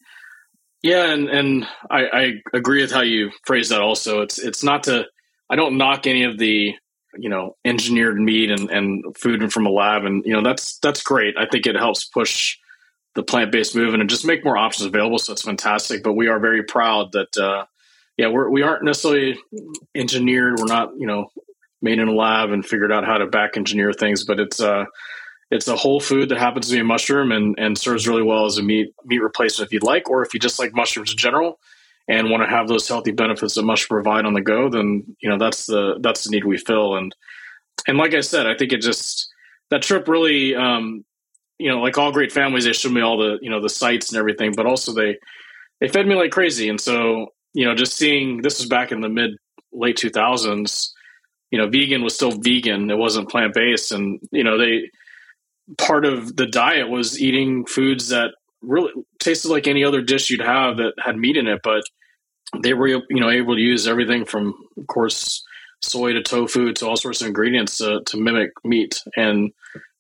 Yeah, 0.83 1.13
and 1.13 1.29
and 1.29 1.67
I, 1.91 2.07
I 2.07 2.33
agree 2.55 2.81
with 2.81 2.91
how 2.91 3.03
you 3.03 3.31
phrase 3.45 3.69
that. 3.69 3.83
Also, 3.83 4.23
it's 4.23 4.39
it's 4.39 4.65
not 4.65 4.85
to 4.85 5.07
I 5.51 5.57
don't 5.57 5.77
knock 5.77 6.07
any 6.07 6.25
of 6.25 6.39
the 6.39 6.75
you 7.19 7.29
know 7.29 7.57
engineered 7.65 8.19
meat 8.19 8.51
and 8.51 8.71
and 8.71 9.17
food 9.17 9.53
from 9.53 9.67
a 9.67 9.71
lab, 9.71 10.05
and 10.05 10.25
you 10.25 10.33
know 10.33 10.43
that's 10.43 10.79
that's 10.79 11.03
great. 11.03 11.35
I 11.39 11.47
think 11.47 11.67
it 11.67 11.77
helps 11.77 12.07
push 12.07 12.57
the 13.15 13.23
plant 13.23 13.53
based 13.53 13.77
movement 13.77 14.01
and 14.01 14.09
just 14.09 14.25
make 14.25 14.45
more 14.45 14.57
options 14.57 14.87
available. 14.87 15.19
So 15.19 15.35
it's 15.35 15.43
fantastic. 15.43 16.03
But 16.03 16.15
we 16.15 16.29
are 16.29 16.41
very 16.41 16.63
proud 16.63 17.13
that 17.13 17.37
uh, 17.37 17.67
yeah 18.17 18.29
we're 18.29 18.49
we 18.49 18.63
aren't 18.63 18.83
necessarily 18.83 19.39
engineered. 19.95 20.59
We're 20.59 20.67
not 20.67 20.93
you 20.99 21.07
know 21.07 21.31
made 21.82 21.99
in 21.99 22.08
a 22.08 22.14
lab 22.14 22.50
and 22.50 22.64
figured 22.64 22.93
out 22.93 23.05
how 23.05 23.19
to 23.19 23.26
back 23.26 23.56
engineer 23.56 23.93
things. 23.93 24.25
But 24.25 24.40
it's 24.40 24.61
a 24.61 24.73
uh, 24.73 24.84
it's 25.50 25.69
a 25.69 25.76
whole 25.76 26.00
food 26.00 26.31
that 26.31 26.38
happens 26.38 26.69
to 26.69 26.73
be 26.73 26.81
a 26.81 26.84
mushroom 26.84 27.31
and, 27.31 27.55
and 27.58 27.76
serves 27.76 28.08
really 28.08 28.23
well 28.23 28.46
as 28.46 28.56
a 28.56 28.62
meat 28.62 28.94
meat 29.05 29.19
replacement 29.19 29.69
if 29.69 29.73
you'd 29.73 29.82
like, 29.82 30.08
or 30.08 30.25
if 30.25 30.32
you 30.32 30.40
just 30.40 30.58
like 30.58 30.75
mushrooms 30.75 31.11
in 31.11 31.19
general 31.19 31.58
and 32.08 32.31
want 32.31 32.43
to 32.43 32.49
have 32.49 32.69
those 32.69 32.88
healthy 32.88 33.12
benefits 33.12 33.55
that 33.55 33.62
mushrooms 33.62 34.02
provide 34.02 34.25
on 34.25 34.32
the 34.32 34.40
go, 34.40 34.70
then 34.70 35.05
you 35.20 35.29
know 35.29 35.38
that's 35.38 35.67
the 35.67 35.99
that's 36.00 36.25
the 36.25 36.31
need 36.31 36.44
we 36.44 36.56
fill. 36.56 36.96
And 36.96 37.14
and 37.87 37.99
like 37.99 38.14
I 38.14 38.20
said, 38.20 38.46
I 38.46 38.56
think 38.56 38.73
it 38.73 38.81
just 38.81 39.29
that 39.70 39.82
trip 39.82 40.08
really 40.08 40.55
um, 40.55 41.05
you 41.62 41.70
know, 41.70 41.81
like 41.81 41.96
all 41.96 42.11
great 42.11 42.32
families, 42.32 42.64
they 42.64 42.73
showed 42.73 42.93
me 42.93 43.02
all 43.02 43.19
the, 43.19 43.38
you 43.40 43.49
know, 43.49 43.61
the 43.61 43.69
sites 43.69 44.11
and 44.11 44.19
everything, 44.19 44.52
but 44.56 44.67
also 44.67 44.93
they 44.93 45.17
they 45.81 45.87
fed 45.87 46.08
me 46.08 46.17
like 46.17 46.32
crazy. 46.32 46.69
And 46.69 46.81
so, 46.81 47.29
you 47.55 47.64
know, 47.64 47.75
just 47.75 47.96
seeing 47.96 48.43
this 48.43 48.58
was 48.58 48.69
back 48.69 48.90
in 48.90 49.00
the 49.00 49.08
mid 49.08 49.31
late 49.73 49.96
two 49.96 50.11
thousands 50.11 50.93
you 51.53 51.59
know, 51.59 51.69
vegan 51.69 52.03
was 52.03 52.15
still 52.15 52.33
vegan. 52.33 52.91
It 52.91 52.97
wasn't 52.97 53.29
plant 53.29 53.55
based, 53.55 53.93
and 53.93 54.19
you 54.33 54.43
know, 54.43 54.59
they 54.59 54.91
part 55.79 56.05
of 56.05 56.35
the 56.35 56.47
diet 56.47 56.89
was 56.89 57.21
eating 57.21 57.67
foods 57.67 58.09
that 58.09 58.31
really 58.63 58.93
tasted 59.21 59.51
like 59.51 59.67
any 59.67 59.85
other 59.85 60.01
dish 60.01 60.31
you'd 60.31 60.41
have 60.41 60.79
that 60.79 60.95
had 60.99 61.17
meat 61.17 61.37
in 61.37 61.47
it, 61.47 61.61
but 61.63 61.83
they 62.63 62.73
were 62.73 62.89
you 62.89 63.03
know 63.11 63.31
able 63.31 63.55
to 63.55 63.61
use 63.61 63.87
everything 63.87 64.25
from, 64.25 64.55
of 64.79 64.87
course, 64.87 65.45
soy 65.83 66.15
to 66.15 66.23
tofu 66.23 66.73
to 66.73 66.89
all 66.89 66.97
sorts 66.97 67.21
of 67.21 67.27
ingredients 67.27 67.79
to, 67.79 68.01
to 68.07 68.17
mimic 68.17 68.51
meat, 68.65 68.99
and 69.15 69.53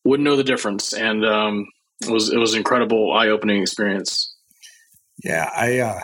wouldn't 0.04 0.24
know 0.24 0.36
the 0.36 0.44
difference. 0.44 0.94
And 0.94 1.22
um, 1.22 1.66
it 2.00 2.10
was 2.10 2.32
it 2.32 2.38
was 2.38 2.54
an 2.54 2.58
incredible 2.58 3.12
eye 3.12 3.28
opening 3.28 3.60
experience. 3.60 4.34
Yeah, 5.22 5.50
I 5.54 5.80
uh, 5.80 6.00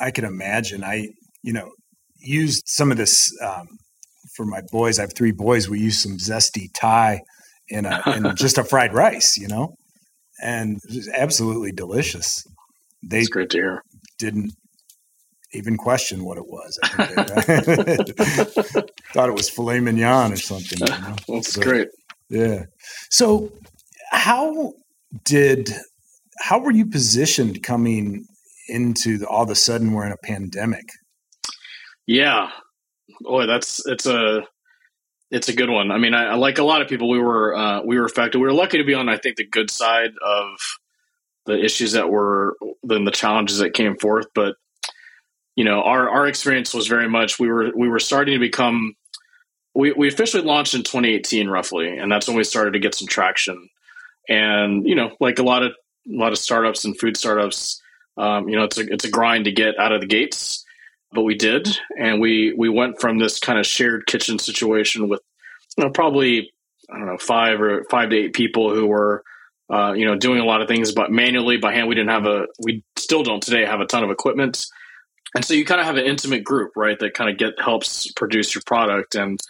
I 0.00 0.10
can 0.10 0.24
imagine. 0.24 0.82
I 0.82 1.08
you 1.42 1.52
know 1.52 1.70
used 2.18 2.62
some 2.66 2.90
of 2.90 2.96
this 2.96 3.30
um, 3.42 3.78
for 4.34 4.44
my 4.44 4.60
boys. 4.70 4.98
I 4.98 5.02
have 5.02 5.14
three 5.14 5.32
boys. 5.32 5.68
We 5.68 5.80
use 5.80 6.02
some 6.02 6.18
zesty 6.18 6.68
Thai 6.74 7.22
in 7.68 7.86
a 7.86 8.02
in 8.14 8.36
just 8.36 8.58
a 8.58 8.64
fried 8.64 8.94
rice, 8.94 9.36
you 9.36 9.48
know, 9.48 9.74
and 10.42 10.80
it's 10.88 11.08
absolutely 11.08 11.72
delicious. 11.72 12.44
They 13.02 13.18
That's 13.18 13.28
great 13.28 13.50
to 13.50 13.58
hear. 13.58 13.82
Didn't 14.18 14.52
even 15.52 15.76
question 15.76 16.24
what 16.24 16.38
it 16.38 16.46
was. 16.46 16.78
I 16.82 17.02
uh, 17.16 17.24
thought 19.12 19.28
it 19.28 19.34
was 19.34 19.48
filet 19.48 19.80
mignon 19.80 20.32
or 20.32 20.36
something. 20.36 20.78
You 20.80 20.86
know? 20.86 21.16
That's 21.28 21.56
but, 21.56 21.64
great. 21.64 21.88
Yeah. 22.28 22.64
So, 23.10 23.52
how 24.10 24.74
did 25.24 25.70
how 26.40 26.58
were 26.58 26.72
you 26.72 26.86
positioned 26.86 27.62
coming 27.62 28.26
into 28.68 29.18
the, 29.18 29.26
all 29.28 29.44
of 29.44 29.50
a 29.50 29.54
sudden 29.54 29.92
we're 29.92 30.06
in 30.06 30.12
a 30.12 30.16
pandemic? 30.16 30.88
Yeah, 32.06 32.50
boy, 33.20 33.46
that's 33.46 33.84
it's 33.86 34.06
a 34.06 34.42
it's 35.30 35.48
a 35.48 35.54
good 35.54 35.70
one. 35.70 35.90
I 35.90 35.98
mean, 35.98 36.14
I, 36.14 36.34
like 36.34 36.58
a 36.58 36.64
lot 36.64 36.82
of 36.82 36.88
people, 36.88 37.08
we 37.08 37.18
were 37.18 37.56
uh, 37.56 37.82
we 37.82 37.98
were 37.98 38.04
affected. 38.04 38.38
We 38.38 38.46
were 38.46 38.52
lucky 38.52 38.78
to 38.78 38.84
be 38.84 38.94
on, 38.94 39.08
I 39.08 39.16
think, 39.16 39.36
the 39.36 39.46
good 39.46 39.70
side 39.70 40.12
of 40.24 40.48
the 41.46 41.62
issues 41.62 41.92
that 41.92 42.08
were 42.08 42.56
then 42.82 43.04
the 43.04 43.10
challenges 43.10 43.58
that 43.58 43.74
came 43.74 43.96
forth. 43.96 44.26
But 44.34 44.56
you 45.56 45.64
know, 45.64 45.82
our 45.82 46.08
our 46.08 46.26
experience 46.26 46.72
was 46.74 46.86
very 46.86 47.08
much 47.08 47.38
we 47.38 47.48
were 47.48 47.72
we 47.76 47.88
were 47.88 47.98
starting 47.98 48.34
to 48.34 48.40
become. 48.40 48.94
We, 49.76 49.90
we 49.90 50.06
officially 50.06 50.44
launched 50.44 50.74
in 50.74 50.84
2018 50.84 51.48
roughly, 51.48 51.98
and 51.98 52.10
that's 52.10 52.28
when 52.28 52.36
we 52.36 52.44
started 52.44 52.74
to 52.74 52.78
get 52.78 52.94
some 52.94 53.08
traction. 53.08 53.68
And 54.28 54.86
you 54.86 54.94
know, 54.94 55.16
like 55.18 55.40
a 55.40 55.42
lot 55.42 55.64
of 55.64 55.72
a 55.72 56.16
lot 56.16 56.30
of 56.30 56.38
startups 56.38 56.84
and 56.84 56.96
food 56.96 57.16
startups, 57.16 57.82
um, 58.16 58.48
you 58.48 58.56
know, 58.56 58.64
it's 58.64 58.78
a 58.78 58.82
it's 58.82 59.04
a 59.04 59.10
grind 59.10 59.46
to 59.46 59.52
get 59.52 59.76
out 59.76 59.90
of 59.90 60.00
the 60.00 60.06
gates 60.06 60.63
but 61.14 61.22
we 61.22 61.34
did, 61.34 61.68
and 61.98 62.20
we 62.20 62.52
we 62.56 62.68
went 62.68 63.00
from 63.00 63.18
this 63.18 63.38
kind 63.38 63.58
of 63.58 63.66
shared 63.66 64.06
kitchen 64.06 64.38
situation 64.38 65.08
with 65.08 65.20
you 65.76 65.84
know 65.84 65.90
probably 65.90 66.52
I 66.90 66.98
don't 66.98 67.06
know 67.06 67.18
five 67.18 67.60
or 67.60 67.84
five 67.90 68.10
to 68.10 68.16
eight 68.16 68.34
people 68.34 68.74
who 68.74 68.86
were 68.86 69.22
uh, 69.72 69.92
you 69.92 70.06
know 70.06 70.16
doing 70.16 70.40
a 70.40 70.44
lot 70.44 70.60
of 70.60 70.68
things, 70.68 70.92
but 70.92 71.10
manually 71.10 71.56
by 71.56 71.72
hand. 71.72 71.88
We 71.88 71.94
didn't 71.94 72.10
have 72.10 72.26
a 72.26 72.46
we 72.58 72.82
still 72.96 73.22
don't 73.22 73.42
today 73.42 73.64
have 73.64 73.80
a 73.80 73.86
ton 73.86 74.04
of 74.04 74.10
equipment, 74.10 74.64
and 75.34 75.44
so 75.44 75.54
you 75.54 75.64
kind 75.64 75.80
of 75.80 75.86
have 75.86 75.96
an 75.96 76.04
intimate 76.04 76.44
group, 76.44 76.72
right? 76.76 76.98
That 76.98 77.14
kind 77.14 77.30
of 77.30 77.38
get 77.38 77.60
helps 77.60 78.10
produce 78.12 78.54
your 78.54 78.62
product, 78.66 79.14
and 79.14 79.40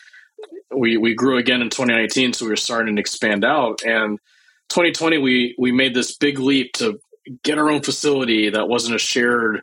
we 0.75 0.97
we 0.97 1.15
grew 1.15 1.39
again 1.39 1.63
in 1.63 1.71
2019, 1.71 2.35
so 2.35 2.45
we 2.45 2.51
were 2.51 2.57
starting 2.57 2.97
to 2.97 3.01
expand 3.01 3.45
out 3.45 3.83
and 3.85 4.19
2020 4.71 5.19
we 5.19 5.55
we 5.59 5.73
made 5.73 5.95
this 5.95 6.17
big 6.17 6.39
leap 6.39 6.73
to 6.73 6.99
get 7.43 7.59
our 7.59 7.71
own 7.71 7.83
facility 7.83 8.51
that 8.51 8.69
wasn't 8.69 8.95
a 8.95 8.99
shared, 8.99 9.63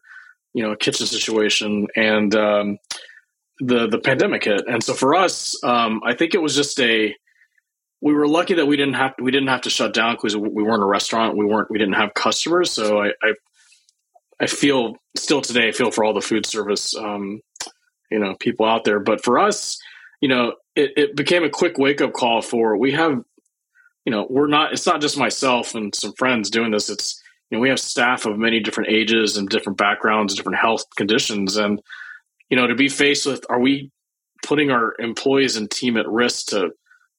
you 0.53 0.63
know, 0.63 0.71
a 0.71 0.77
kitchen 0.77 1.05
situation, 1.07 1.87
and 1.95 2.35
um, 2.35 2.77
the 3.59 3.87
the 3.87 3.99
pandemic 3.99 4.43
hit. 4.43 4.63
And 4.67 4.83
so 4.83 4.93
for 4.93 5.15
us, 5.15 5.61
um, 5.63 6.01
I 6.03 6.13
think 6.13 6.33
it 6.33 6.41
was 6.41 6.55
just 6.55 6.79
a 6.79 7.15
we 8.01 8.13
were 8.13 8.27
lucky 8.27 8.55
that 8.55 8.65
we 8.65 8.75
didn't 8.77 8.95
have 8.95 9.15
to, 9.15 9.23
we 9.23 9.31
didn't 9.31 9.49
have 9.49 9.61
to 9.61 9.69
shut 9.69 9.93
down 9.93 10.15
because 10.15 10.35
we 10.35 10.63
weren't 10.63 10.83
a 10.83 10.87
restaurant. 10.87 11.37
We 11.37 11.45
weren't 11.45 11.69
we 11.69 11.77
didn't 11.77 11.93
have 11.93 12.13
customers. 12.13 12.71
So 12.71 13.01
I 13.01 13.11
I, 13.21 13.33
I 14.39 14.47
feel 14.47 14.97
still 15.15 15.41
today 15.41 15.69
I 15.69 15.71
feel 15.71 15.91
for 15.91 16.03
all 16.03 16.13
the 16.13 16.21
food 16.21 16.45
service 16.45 16.95
um, 16.95 17.41
you 18.09 18.19
know 18.19 18.35
people 18.39 18.65
out 18.65 18.83
there. 18.83 18.99
But 18.99 19.23
for 19.23 19.39
us, 19.39 19.79
you 20.19 20.27
know, 20.27 20.55
it, 20.75 20.91
it 20.97 21.15
became 21.15 21.43
a 21.43 21.49
quick 21.49 21.77
wake 21.77 22.01
up 22.01 22.13
call 22.13 22.41
for 22.41 22.75
we 22.77 22.91
have 22.93 23.23
you 24.05 24.11
know 24.11 24.25
we're 24.29 24.47
not 24.47 24.73
it's 24.73 24.87
not 24.87 25.01
just 25.01 25.17
myself 25.17 25.75
and 25.75 25.93
some 25.93 26.13
friends 26.13 26.49
doing 26.49 26.71
this. 26.71 26.89
It's 26.89 27.20
you 27.51 27.57
know 27.57 27.61
we 27.61 27.69
have 27.69 27.79
staff 27.79 28.25
of 28.25 28.39
many 28.39 28.61
different 28.61 28.89
ages 28.89 29.37
and 29.37 29.47
different 29.49 29.77
backgrounds, 29.77 30.33
different 30.33 30.57
health 30.57 30.85
conditions, 30.95 31.57
and 31.57 31.79
you 32.49 32.57
know 32.57 32.65
to 32.65 32.75
be 32.75 32.89
faced 32.89 33.25
with 33.25 33.45
are 33.49 33.59
we 33.59 33.91
putting 34.43 34.71
our 34.71 34.95
employees 34.97 35.57
and 35.57 35.69
team 35.69 35.97
at 35.97 36.07
risk 36.07 36.47
to 36.47 36.71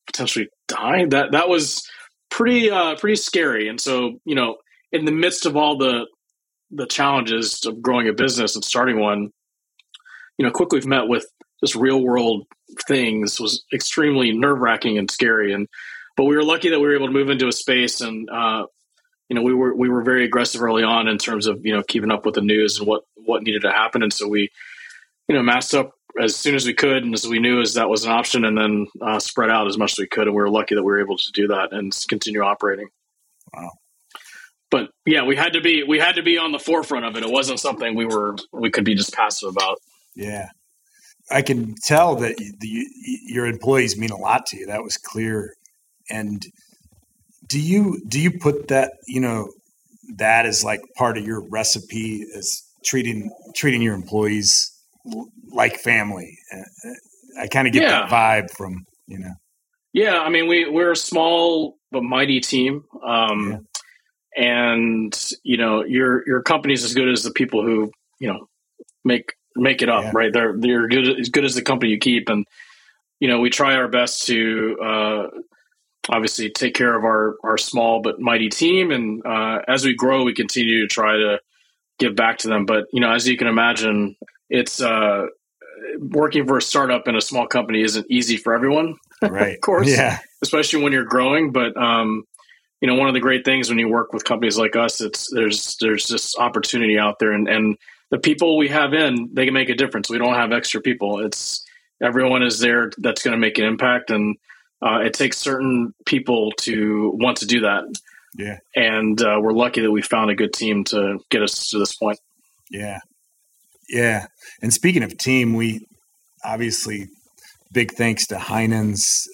potentially 0.07 0.49
die. 0.69 1.07
That 1.07 1.33
that 1.33 1.49
was 1.49 1.89
pretty 2.31 2.71
uh, 2.71 2.97
pretty 2.97 3.17
scary. 3.17 3.69
And 3.69 3.81
so 3.81 4.19
you 4.25 4.35
know, 4.35 4.57
in 4.91 5.05
the 5.05 5.13
midst 5.13 5.47
of 5.47 5.57
all 5.57 5.77
the 5.77 6.07
the 6.71 6.87
challenges 6.87 7.65
of 7.67 7.83
growing 7.83 8.09
a 8.09 8.15
business 8.15 8.55
and 8.55 8.65
starting 8.65 8.99
one, 8.99 9.31
you 10.39 10.47
know, 10.47 10.51
quickly 10.51 10.79
we've 10.79 10.87
met 10.87 11.07
with 11.07 11.27
just 11.61 11.77
real 11.77 12.03
world 12.03 12.47
things 12.89 13.39
was 13.39 13.63
extremely 13.73 14.33
nerve 14.33 14.59
wracking 14.59 14.97
and 14.97 15.11
scary. 15.11 15.53
And 15.53 15.69
but 16.17 16.25
we 16.25 16.37
were 16.37 16.45
lucky 16.45 16.71
that 16.71 16.81
we 16.81 16.87
were 16.87 16.95
able 16.95 17.07
to 17.07 17.13
move 17.13 17.31
into 17.31 17.49
a 17.49 17.53
space 17.53 18.01
and 18.01 18.29
uh, 18.31 18.67
you 19.33 19.37
know 19.37 19.43
we 19.43 19.55
were 19.55 19.75
we 19.75 19.89
were 19.89 20.03
very 20.03 20.27
aggressive 20.27 20.61
early 20.61 20.83
on 20.83 21.09
in 21.09 21.17
terms 21.17 21.47
of 21.47 21.65
you 21.65 21.75
know 21.75 21.83
keeping 21.83 22.11
up 22.11 22.27
with 22.27 22.35
the 22.35 22.43
news 22.43 22.79
and 22.79 22.87
what 22.87 23.05
what 23.15 23.43
needed 23.43 23.63
to 23.63 23.73
happen. 23.73 24.03
And 24.03 24.13
so 24.13 24.29
we 24.29 24.51
you 25.27 25.35
know 25.35 25.43
masked 25.43 25.73
up 25.73 25.93
as 26.21 26.37
soon 26.37 26.55
as 26.55 26.67
we 26.67 26.75
could. 26.75 27.03
And 27.03 27.15
as 27.15 27.27
we 27.27 27.39
knew 27.39 27.63
as 27.63 27.73
that 27.73 27.89
was 27.89 28.05
an 28.05 28.13
option 28.13 28.45
and 28.45 28.59
then 28.59 28.89
uh, 29.01 29.19
spread 29.19 29.49
out 29.49 29.69
as 29.69 29.79
much 29.79 29.93
as 29.93 30.01
we 30.01 30.07
could. 30.07 30.27
And 30.27 30.37
we 30.37 30.43
were 30.43 30.51
lucky 30.51 30.75
that 30.75 30.83
we 30.83 30.93
were 30.93 31.01
able 31.01 31.17
to 31.17 31.33
do 31.33 31.49
that 31.49 31.73
and 31.73 31.97
continue 32.11 32.43
operating. 32.43 32.89
Wow. 33.55 33.71
But 34.71 34.91
yeah 35.07 35.25
we 35.25 35.35
had 35.35 35.55
to 35.55 35.63
be 35.63 35.83
we 35.83 35.99
had 35.99 36.17
to 36.17 36.23
be 36.23 36.37
on 36.37 36.53
the 36.53 36.59
forefront 36.59 37.07
of 37.07 37.17
it. 37.17 37.23
It 37.23 37.33
wasn't 37.33 37.59
something 37.59 37.95
we 37.95 38.05
were 38.05 38.37
we 38.53 38.71
could 38.71 38.85
be 38.85 38.95
just 38.95 39.15
passive 39.15 39.49
about. 39.49 39.79
Yeah. 40.15 40.51
I 41.31 41.41
can 41.41 41.75
tell 41.87 42.17
that 42.17 42.37
the, 42.37 42.87
your 43.25 43.47
employees 43.47 43.97
mean 43.97 44.11
a 44.11 44.17
lot 44.19 44.45
to 44.47 44.59
you. 44.59 44.67
That 44.67 44.83
was 44.83 44.99
clear. 44.99 45.55
And 46.11 46.45
do 47.53 47.61
you 47.61 48.01
do 48.09 48.19
you 48.19 48.31
put 48.31 48.69
that 48.69 48.93
you 49.07 49.21
know 49.21 49.47
that 50.17 50.47
as 50.47 50.65
like 50.65 50.81
part 50.97 51.19
of 51.19 51.27
your 51.27 51.47
recipe 51.51 52.25
as 52.35 52.63
treating 52.83 53.31
treating 53.55 53.83
your 53.83 53.95
employees 53.95 54.73
like 55.51 55.77
family. 55.77 56.39
Uh, 56.51 56.91
I 57.39 57.47
kind 57.49 57.67
of 57.67 57.75
get 57.75 57.83
yeah. 57.83 58.07
that 58.07 58.11
vibe 58.11 58.51
from 58.51 58.87
you 59.07 59.19
know. 59.19 59.35
Yeah, 59.93 60.21
I 60.21 60.31
mean 60.31 60.49
we 60.49 60.67
we're 60.67 60.93
a 60.93 60.97
small 60.97 61.77
but 61.91 62.03
mighty 62.03 62.41
team, 62.41 62.85
um, 63.05 63.63
yeah. 64.35 64.45
and 64.45 65.31
you 65.43 65.59
know 65.59 65.85
your 65.85 66.27
your 66.27 66.41
company's 66.41 66.85
as 66.85 66.95
good 66.95 67.11
as 67.11 67.23
the 67.23 67.33
people 67.33 67.63
who 67.63 67.93
you 68.19 68.29
know 68.29 68.49
make 69.05 69.35
make 69.57 69.83
it 69.83 69.91
up, 69.91 70.05
yeah. 70.05 70.13
right? 70.15 70.33
They're 70.33 70.55
they're 70.57 70.89
good 70.89 71.21
as 71.21 71.29
good 71.29 71.45
as 71.45 71.55
the 71.55 71.63
company 71.63 71.93
you 71.93 71.99
keep, 71.99 72.31
and 72.31 72.47
you 73.21 73.29
know 73.29 73.41
we 73.41 73.51
try 73.51 73.75
our 73.75 73.89
best 73.89 74.27
to 74.29 74.79
uh, 74.83 75.27
obviously 76.09 76.51
take 76.51 76.75
care 76.75 76.97
of 76.97 77.05
our 77.05 77.37
our 77.43 77.59
small 77.59 78.01
but 78.01 78.21
mighty 78.21 78.49
team, 78.49 78.91
and 78.91 79.25
uh, 79.25 79.61
as 79.69 79.85
we 79.85 79.95
grow, 79.95 80.25
we 80.25 80.35
continue 80.35 80.81
to 80.83 80.87
try 80.87 81.17
to 81.17 81.41
give 81.99 82.17
back 82.17 82.39
to 82.39 82.49
them. 82.49 82.67
But 82.67 82.87
you 82.93 83.01
know, 83.01 83.13
as 83.13 83.27
you 83.27 83.37
can 83.37 83.47
imagine, 83.47 84.17
it's 84.51 84.81
uh, 84.81 85.27
working 85.99 86.47
for 86.47 86.59
a 86.59 86.63
startup 86.63 87.09
in 87.09 87.17
a 87.17 87.21
small 87.21 87.47
company 87.47 87.83
isn't 87.83 88.07
easy 88.11 88.37
for 88.37 88.55
everyone, 88.55 88.97
right? 89.23 89.55
of 89.55 89.61
course, 89.61 89.89
yeah, 89.89 90.19
especially 90.43 90.83
when 90.83 90.93
you're 90.93 91.05
growing. 91.05 91.53
But 91.53 91.77
um, 91.77 92.25
you 92.81 92.89
know, 92.89 92.95
one 92.95 93.09
of 93.09 93.15
the 93.15 93.21
great 93.21 93.45
things 93.45 93.69
when 93.69 93.79
you 93.79 93.89
work 93.89 94.13
with 94.13 94.25
companies 94.25 94.59
like 94.59 94.77
us, 94.77 95.01
it's 95.01 95.31
there's 95.33 95.77
there's 95.81 96.07
just 96.07 96.37
opportunity 96.39 96.99
out 96.99 97.19
there, 97.19 97.33
and 97.33 97.49
and 97.49 97.77
the 98.11 98.19
people 98.19 98.57
we 98.57 98.69
have 98.69 98.93
in 98.93 99.31
they 99.33 99.45
can 99.45 99.55
make 99.55 99.71
a 99.71 99.75
difference. 99.75 100.11
We 100.11 100.19
don't 100.19 100.35
have 100.35 100.53
extra 100.53 100.81
people. 100.81 101.25
It's 101.25 101.65
everyone 102.03 102.43
is 102.43 102.59
there 102.59 102.91
that's 102.99 103.23
going 103.23 103.33
to 103.33 103.39
make 103.39 103.59
an 103.59 103.65
impact, 103.65 104.11
and 104.11 104.37
uh, 104.83 104.99
it 104.99 105.15
takes 105.15 105.39
certain 105.39 105.95
people 106.07 106.53
to 106.59 107.11
want 107.15 107.39
to 107.39 107.47
do 107.47 107.61
that. 107.61 107.85
Yeah, 108.37 108.59
and 108.75 109.21
uh, 109.21 109.39
we're 109.41 109.53
lucky 109.53 109.83
that 109.83 109.91
we 109.91 110.03
found 110.03 110.31
a 110.31 110.35
good 110.35 110.53
team 110.53 110.85
to 110.85 111.19
get 111.31 111.43
us 111.43 111.69
to 111.71 111.79
this 111.79 111.95
point. 111.95 112.19
Yeah, 112.71 113.01
yeah. 113.89 114.27
And 114.63 114.73
speaking 114.73 115.03
of 115.03 115.17
team, 115.19 115.55
we 115.55 115.87
obviously 116.45 117.09
big 117.73 117.93
thanks 117.93 118.27
to 118.29 118.37
Heinen's, 118.37 119.29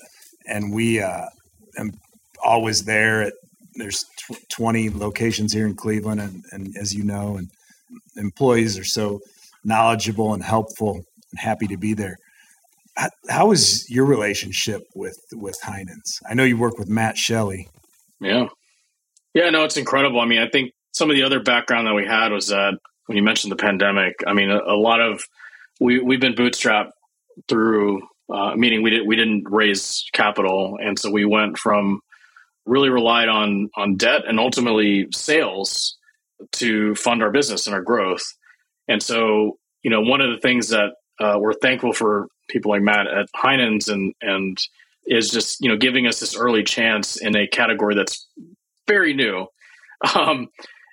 and 0.47 0.75
we 0.75 1.01
uh, 1.01 1.27
am 1.79 1.93
always 2.45 2.85
there. 2.85 3.23
At 3.23 3.35
there's 3.77 4.05
tw- 4.17 4.49
20 4.51 4.91
locations 4.91 5.53
here 5.53 5.67
in 5.67 5.75
Cleveland, 5.75 6.21
and, 6.21 6.45
and 6.51 6.77
as 6.77 6.93
you 6.93 7.05
know, 7.05 7.37
and 7.37 7.49
employees 8.17 8.79
are 8.79 8.85
so 8.85 9.21
knowledgeable 9.65 10.35
and 10.35 10.43
helpful. 10.43 10.97
and 11.31 11.39
happy 11.39 11.67
to 11.69 11.77
be 11.77 11.95
there. 11.95 12.19
How, 13.29 13.53
is 13.53 13.89
your 13.89 14.05
relationship 14.05 14.83
with 14.95 15.19
with 15.33 15.59
Heinen's? 15.63 16.21
I 16.29 16.35
know 16.35 16.45
you 16.45 16.57
work 16.57 16.79
with 16.79 16.89
Matt 16.89 17.17
Shelley. 17.17 17.69
Yeah, 18.21 18.49
yeah, 19.35 19.51
no, 19.51 19.65
it's 19.65 19.77
incredible. 19.77 20.21
I 20.21 20.27
mean, 20.27 20.41
I 20.41 20.49
think 20.49 20.73
some 20.93 21.11
of 21.11 21.17
the 21.17 21.23
other 21.23 21.41
background 21.41 21.87
that 21.87 21.95
we 21.95 22.07
had 22.07 22.33
was 22.33 22.49
that 22.49 22.75
when 23.07 23.17
you 23.17 23.23
mentioned 23.23 23.53
the 23.53 23.57
pandemic, 23.57 24.17
I 24.27 24.33
mean, 24.33 24.51
a, 24.51 24.59
a 24.59 24.77
lot 24.77 25.01
of 25.01 25.23
we 25.81 26.01
we've 26.01 26.21
been 26.21 26.35
bootstrapped 26.35 26.91
through, 27.49 28.03
uh, 28.33 28.55
meaning 28.57 28.83
we 28.83 28.91
didn't 28.91 29.07
we 29.07 29.17
didn't 29.17 29.45
raise 29.49 30.05
capital, 30.13 30.77
and 30.83 30.99
so 30.99 31.11
we 31.11 31.25
went 31.25 31.57
from 31.59 32.01
really 32.67 32.91
relied 32.91 33.29
on 33.29 33.71
on 33.77 33.97
debt 33.97 34.23
and 34.27 34.41
ultimately 34.41 35.07
sales 35.13 35.97
to 36.53 36.95
fund 36.95 37.23
our 37.23 37.31
business 37.31 37.67
and 37.67 37.75
our 37.75 37.83
growth. 37.83 38.23
And 38.89 39.03
so, 39.03 39.59
you 39.83 39.91
know, 39.91 40.01
one 40.01 40.21
of 40.21 40.31
the 40.31 40.41
things 40.41 40.69
that 40.69 40.95
uh, 41.21 41.37
we're 41.39 41.55
thankful 41.55 41.93
for 41.93 42.29
people 42.49 42.71
like 42.71 42.83
Matt 42.83 43.07
at 43.07 43.29
Heinen's 43.35 43.89
and 43.89 44.15
and 44.21 44.59
is 45.07 45.31
just 45.31 45.61
you 45.61 45.69
know 45.69 45.77
giving 45.77 46.07
us 46.07 46.21
this 46.21 46.37
early 46.37 46.63
chance 46.65 47.17
in 47.17 47.37
a 47.37 47.47
category 47.47 47.95
that's 47.95 48.27
very 48.87 49.15
new. 49.15 49.47
Um, 50.15 50.47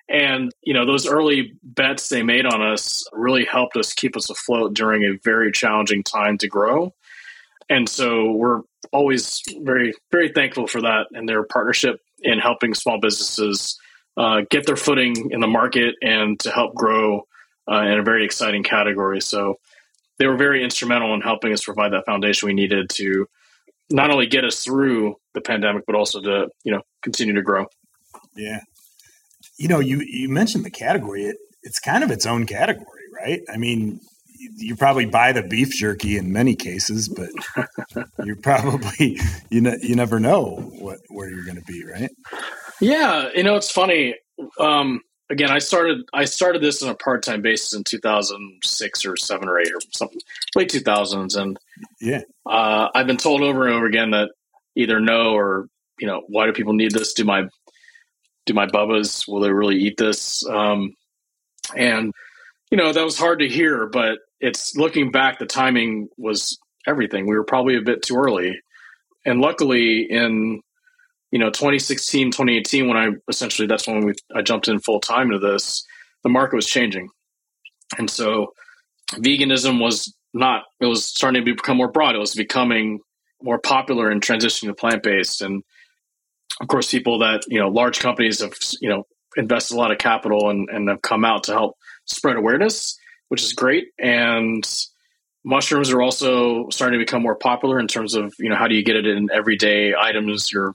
and, 0.07 0.51
you 0.61 0.73
know, 0.73 0.85
those 0.85 1.07
early 1.07 1.53
bets 1.63 2.09
they 2.09 2.21
made 2.21 2.45
on 2.45 2.61
us 2.61 3.05
really 3.11 3.45
helped 3.45 3.75
us 3.75 3.93
keep 3.93 4.15
us 4.15 4.29
afloat 4.29 4.73
during 4.73 5.03
a 5.03 5.17
very 5.23 5.51
challenging 5.51 6.03
time 6.03 6.37
to 6.39 6.47
grow. 6.47 6.93
And 7.69 7.89
so 7.89 8.31
we're 8.31 8.61
always 8.91 9.41
very, 9.61 9.93
very 10.11 10.29
thankful 10.29 10.67
for 10.67 10.81
that 10.81 11.07
and 11.11 11.27
their 11.27 11.43
partnership 11.43 11.99
in 12.19 12.37
helping 12.37 12.75
small 12.75 12.99
businesses 12.99 13.79
uh, 14.17 14.41
get 14.49 14.67
their 14.67 14.75
footing 14.75 15.31
in 15.31 15.39
the 15.39 15.47
market 15.47 15.95
and 16.01 16.39
to 16.41 16.51
help 16.51 16.75
grow 16.75 17.27
uh, 17.71 17.81
in 17.81 17.99
a 17.99 18.03
very 18.03 18.23
exciting 18.23 18.63
category. 18.63 19.19
So 19.21 19.55
they 20.19 20.27
were 20.27 20.37
very 20.37 20.63
instrumental 20.63 21.13
in 21.13 21.21
helping 21.21 21.53
us 21.53 21.63
provide 21.63 21.93
that 21.93 22.05
foundation 22.05 22.47
we 22.47 22.53
needed 22.53 22.89
to 22.91 23.27
not 23.89 24.09
only 24.09 24.27
get 24.27 24.43
us 24.43 24.63
through 24.63 25.15
the 25.33 25.41
pandemic, 25.41 25.83
but 25.85 25.95
also 25.95 26.21
to, 26.21 26.49
you 26.63 26.71
know, 26.71 26.81
continue 27.03 27.33
to 27.35 27.41
grow. 27.41 27.65
Yeah, 28.35 28.59
you 29.57 29.67
know, 29.67 29.79
you 29.79 30.01
you 30.01 30.29
mentioned 30.29 30.65
the 30.65 30.71
category. 30.71 31.25
It 31.25 31.37
it's 31.63 31.79
kind 31.79 32.03
of 32.03 32.11
its 32.11 32.25
own 32.25 32.45
category, 32.45 33.01
right? 33.13 33.41
I 33.51 33.57
mean, 33.57 33.99
you 34.57 34.75
probably 34.75 35.05
buy 35.05 35.31
the 35.31 35.43
beef 35.43 35.71
jerky 35.71 36.17
in 36.17 36.31
many 36.31 36.55
cases, 36.55 37.09
but 37.09 37.29
you're 38.25 38.35
probably 38.35 39.19
you 39.49 39.61
know 39.61 39.75
you 39.81 39.95
never 39.95 40.19
know 40.19 40.71
what 40.79 40.99
where 41.09 41.29
you're 41.29 41.45
going 41.45 41.57
to 41.57 41.63
be, 41.63 41.83
right? 41.85 42.11
Yeah, 42.81 43.29
you 43.33 43.43
know 43.43 43.55
it's 43.55 43.71
funny. 43.71 44.15
Um, 44.59 45.01
again, 45.29 45.51
I 45.51 45.59
started 45.59 46.07
I 46.13 46.25
started 46.25 46.61
this 46.61 46.81
on 46.83 46.89
a 46.89 46.95
part 46.95 47.23
time 47.23 47.41
basis 47.41 47.73
in 47.73 47.83
2006 47.83 49.05
or 49.05 49.17
seven 49.17 49.47
or 49.47 49.59
eight 49.59 49.71
or 49.73 49.79
something, 49.91 50.19
late 50.55 50.69
2000s, 50.69 51.35
and 51.39 51.57
yeah, 51.99 52.21
uh, 52.45 52.89
I've 52.93 53.07
been 53.07 53.17
told 53.17 53.41
over 53.41 53.65
and 53.65 53.75
over 53.75 53.85
again 53.85 54.11
that 54.11 54.31
either 54.75 54.99
no 54.99 55.33
or 55.33 55.67
you 55.99 56.07
know 56.07 56.23
why 56.27 56.45
do 56.45 56.53
people 56.53 56.73
need 56.73 56.91
this? 56.91 57.13
Do 57.13 57.25
my 57.25 57.47
do 58.45 58.53
my 58.53 58.67
bubbas 58.67 59.27
will 59.27 59.39
they 59.39 59.51
really 59.51 59.77
eat 59.77 59.97
this? 59.97 60.45
Um, 60.47 60.93
and 61.75 62.13
you 62.71 62.77
know 62.77 62.93
that 62.93 63.03
was 63.03 63.17
hard 63.17 63.39
to 63.39 63.47
hear 63.47 63.87
but 63.87 64.19
it's 64.39 64.75
looking 64.75 65.11
back 65.11 65.39
the 65.39 65.45
timing 65.45 66.09
was 66.17 66.59
everything. 66.87 67.27
We 67.27 67.35
were 67.35 67.43
probably 67.43 67.77
a 67.77 67.81
bit 67.81 68.01
too 68.01 68.15
early. 68.15 68.59
And 69.25 69.41
luckily 69.41 70.03
in 70.03 70.61
you 71.35 71.39
know 71.39 71.49
2016 71.49 72.31
2018 72.31 72.87
when 72.87 72.97
i 72.97 73.09
essentially 73.29 73.67
that's 73.67 73.87
when 73.87 74.05
we 74.05 74.13
i 74.35 74.41
jumped 74.41 74.69
in 74.69 74.79
full 74.79 75.01
time 75.01 75.27
into 75.27 75.39
this 75.39 75.85
the 76.25 76.29
market 76.29 76.55
was 76.55 76.65
changing. 76.65 77.09
And 77.97 78.09
so 78.09 78.53
veganism 79.13 79.79
was 79.79 80.13
not 80.33 80.63
it 80.81 80.87
was 80.87 81.05
starting 81.05 81.45
to 81.45 81.53
become 81.53 81.77
more 81.77 81.91
broad. 81.91 82.15
It 82.15 82.19
was 82.19 82.33
becoming 82.33 82.99
more 83.41 83.59
popular 83.59 84.09
and 84.09 84.21
transitioning 84.21 84.67
to 84.67 84.73
plant-based. 84.73 85.41
And 85.41 85.63
of 86.59 86.67
course, 86.67 86.89
people 86.89 87.19
that 87.19 87.43
you 87.47 87.59
know, 87.59 87.69
large 87.69 87.99
companies 87.99 88.41
have 88.41 88.53
you 88.81 88.89
know 88.89 89.05
invested 89.37 89.75
a 89.75 89.77
lot 89.77 89.91
of 89.91 89.99
capital 89.99 90.49
and, 90.49 90.67
and 90.69 90.89
have 90.89 91.03
come 91.03 91.23
out 91.23 91.43
to 91.43 91.53
help 91.53 91.77
spread 92.05 92.37
awareness, 92.37 92.97
which 93.29 93.43
is 93.43 93.53
great. 93.53 93.89
And 93.99 94.67
mushrooms 95.43 95.91
are 95.91 96.01
also 96.01 96.69
starting 96.69 96.99
to 96.99 97.05
become 97.05 97.21
more 97.21 97.35
popular 97.35 97.79
in 97.79 97.87
terms 97.87 98.15
of 98.15 98.33
you 98.39 98.49
know 98.49 98.55
how 98.55 98.67
do 98.67 98.73
you 98.73 98.83
get 98.83 98.95
it 98.95 99.05
in 99.05 99.29
everyday 99.31 99.93
items, 99.93 100.51
your 100.51 100.73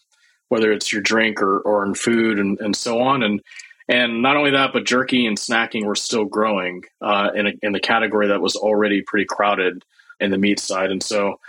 whether 0.51 0.71
it's 0.73 0.93
your 0.93 1.01
drink 1.01 1.41
or, 1.41 1.61
or 1.61 1.85
in 1.87 1.95
food 1.95 2.39
and, 2.39 2.61
and 2.61 2.77
so 2.77 3.01
on. 3.01 3.23
And 3.23 3.41
and 3.89 4.23
not 4.23 4.37
only 4.37 4.53
that, 4.53 4.73
but 4.73 4.85
jerky 4.85 5.27
and 5.27 5.37
snacking 5.37 5.85
were 5.85 5.97
still 5.97 6.25
growing 6.25 6.85
uh, 7.01 7.31
in, 7.35 7.49
a, 7.49 7.53
in 7.61 7.73
the 7.73 7.81
category 7.81 8.29
that 8.29 8.41
was 8.41 8.55
already 8.55 9.03
pretty 9.03 9.27
crowded 9.29 9.85
in 10.21 10.31
the 10.31 10.39
meat 10.39 10.61
side. 10.61 10.93
And 10.93 11.03
so 11.03 11.41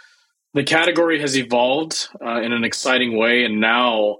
the 0.55 0.63
category 0.63 1.22
has 1.22 1.38
evolved 1.38 2.08
uh, 2.20 2.41
in 2.41 2.51
an 2.51 2.63
exciting 2.63 3.15
way. 3.15 3.43
And 3.43 3.62
now, 3.62 4.17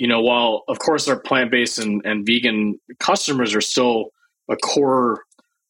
you 0.00 0.08
know, 0.08 0.20
while 0.20 0.64
of 0.66 0.80
course 0.80 1.06
our 1.06 1.18
plant 1.18 1.52
based 1.52 1.78
and, 1.78 2.04
and 2.04 2.26
vegan 2.26 2.80
customers 2.98 3.54
are 3.54 3.60
still 3.60 4.10
a 4.50 4.56
core, 4.56 5.22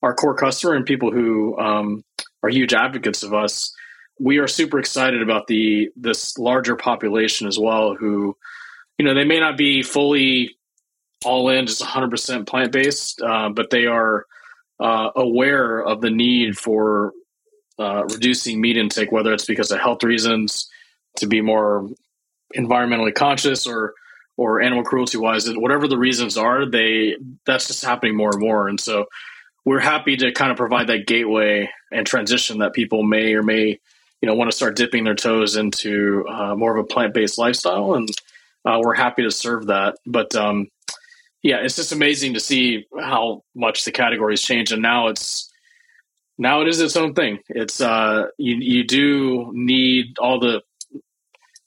our 0.03 0.15
core 0.15 0.35
customer 0.35 0.75
and 0.75 0.87
people 0.87 1.13
who 1.13 1.59
um, 1.59 2.03
are 2.43 2.49
huge 2.49 2.73
advocates 2.73 3.23
of 3.23 3.35
us, 3.35 3.75
we 4.19 4.39
are 4.39 4.47
super 4.47 4.79
excited 4.79 5.23
about 5.23 5.47
the 5.47 5.91
this 5.97 6.39
larger 6.39 6.77
population 6.77 7.47
as 7.47 7.59
well. 7.59 7.95
Who, 7.95 8.37
you 8.99 9.05
know, 9.05 9.15
they 9.15 9.25
may 9.25 9.41
not 9.41 9.57
be 9.57 9.83
fully 9.83 10.57
all 11.25 11.49
in, 11.49 11.67
just 11.67 11.83
100% 11.83 12.47
plant 12.47 12.71
based, 12.71 13.23
uh, 13.23 13.49
but 13.49 13.71
they 13.71 13.87
are 13.87 14.27
uh, 14.79 15.11
aware 15.17 15.81
of 15.81 16.01
the 16.01 16.11
need 16.11 16.59
for 16.59 17.13
uh, 17.79 18.05
reducing 18.05 18.61
meat 18.61 18.77
intake, 18.77 19.11
whether 19.11 19.33
it's 19.33 19.47
because 19.47 19.71
of 19.71 19.81
health 19.81 20.05
reasons, 20.05 20.69
to 21.17 21.27
be 21.27 21.41
more 21.41 21.89
environmentally 22.57 23.15
conscious, 23.15 23.67
or 23.67 23.95
or 24.37 24.61
animal 24.61 24.85
cruelty 24.85 25.17
wise, 25.17 25.49
whatever 25.57 25.87
the 25.87 25.99
reasons 25.99 26.37
are, 26.37 26.67
they 26.67 27.17
that's 27.47 27.69
just 27.69 27.85
happening 27.85 28.17
more 28.17 28.31
and 28.31 28.41
more. 28.41 28.69
And 28.69 28.81
so 28.81 29.07
we're 29.65 29.81
happy 29.81 30.17
to 30.17 30.33
kind 30.33 30.51
of 30.51 30.57
provide 30.57 30.89
that 30.89 31.07
gateway 31.07 31.71
and 31.93 32.07
transition 32.07 32.59
that 32.59 32.75
people 32.75 33.03
may 33.03 33.35
or 33.35 33.43
may 33.43 33.81
you 34.25 34.27
know 34.31 34.37
want 34.37 34.51
to 34.51 34.57
start 34.57 34.75
dipping 34.75 35.05
their 35.05 35.15
toes 35.15 35.55
into 35.55 36.25
uh, 36.27 36.55
more 36.55 36.75
of 36.75 36.83
a 36.83 36.87
plant 36.87 37.13
based 37.13 37.37
lifestyle, 37.37 37.93
and 37.93 38.09
uh, 38.65 38.81
we're 38.83 38.95
happy 38.95 39.23
to 39.23 39.31
serve 39.31 39.67
that. 39.67 39.97
But 40.07 40.35
um, 40.35 40.69
yeah, 41.43 41.59
it's 41.59 41.77
just 41.77 41.93
amazing 41.93 42.33
to 42.33 42.41
see 42.41 42.87
how 42.99 43.43
much 43.55 43.85
the 43.85 43.93
categories 43.93 44.41
change, 44.41 44.73
and 44.73 44.81
now 44.81 45.09
it's 45.09 45.53
now 46.39 46.63
it 46.63 46.69
is 46.69 46.81
its 46.81 46.97
own 46.97 47.13
thing. 47.13 47.41
It's 47.51 47.83
uh, 47.83 48.29
you 48.39 48.57
you 48.57 48.85
do 48.85 49.51
need 49.53 50.19
all 50.19 50.41
the 50.41 50.63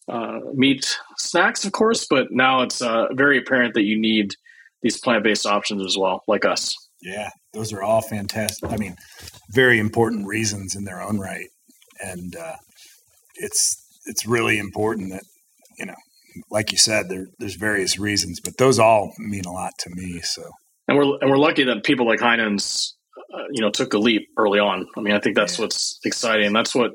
uh, 0.07 0.39
meat 0.55 0.97
snacks, 1.15 1.63
of 1.63 1.73
course, 1.73 2.07
but 2.09 2.31
now 2.31 2.63
it's 2.63 2.81
uh, 2.81 3.05
very 3.11 3.37
apparent 3.37 3.75
that 3.75 3.83
you 3.83 3.99
need 4.01 4.33
these 4.81 4.99
plant 4.99 5.23
based 5.23 5.45
options 5.45 5.85
as 5.85 5.95
well, 5.95 6.23
like 6.27 6.43
us. 6.43 6.75
Yeah, 7.03 7.29
those 7.53 7.71
are 7.71 7.83
all 7.83 8.01
fantastic. 8.01 8.71
I 8.71 8.77
mean, 8.77 8.95
very 9.51 9.77
important 9.77 10.25
reasons 10.25 10.75
in 10.75 10.85
their 10.85 11.03
own 11.03 11.19
right, 11.19 11.49
and 11.99 12.35
uh, 12.35 12.55
it's 13.35 13.83
it's 14.05 14.25
really 14.25 14.57
important 14.57 15.11
that 15.11 15.23
you 15.77 15.85
know, 15.85 15.95
like 16.49 16.71
you 16.71 16.77
said, 16.77 17.09
there, 17.09 17.27
there's 17.39 17.55
various 17.55 17.99
reasons, 17.99 18.39
but 18.39 18.57
those 18.57 18.79
all 18.79 19.13
mean 19.17 19.45
a 19.45 19.51
lot 19.51 19.73
to 19.79 19.89
me. 19.91 20.19
So, 20.21 20.43
and 20.87 20.97
we're 20.97 21.17
and 21.21 21.29
we're 21.29 21.37
lucky 21.37 21.63
that 21.63 21.83
people 21.83 22.07
like 22.07 22.19
Heinen's 22.19 22.95
uh, 23.33 23.45
you 23.51 23.61
know 23.61 23.69
took 23.69 23.93
a 23.93 23.99
leap 23.99 24.27
early 24.37 24.59
on. 24.59 24.87
I 24.97 25.01
mean, 25.01 25.13
I 25.13 25.19
think 25.19 25.35
that's 25.35 25.57
yeah. 25.57 25.65
what's 25.65 25.99
exciting. 26.03 26.53
That's 26.53 26.73
what 26.73 26.91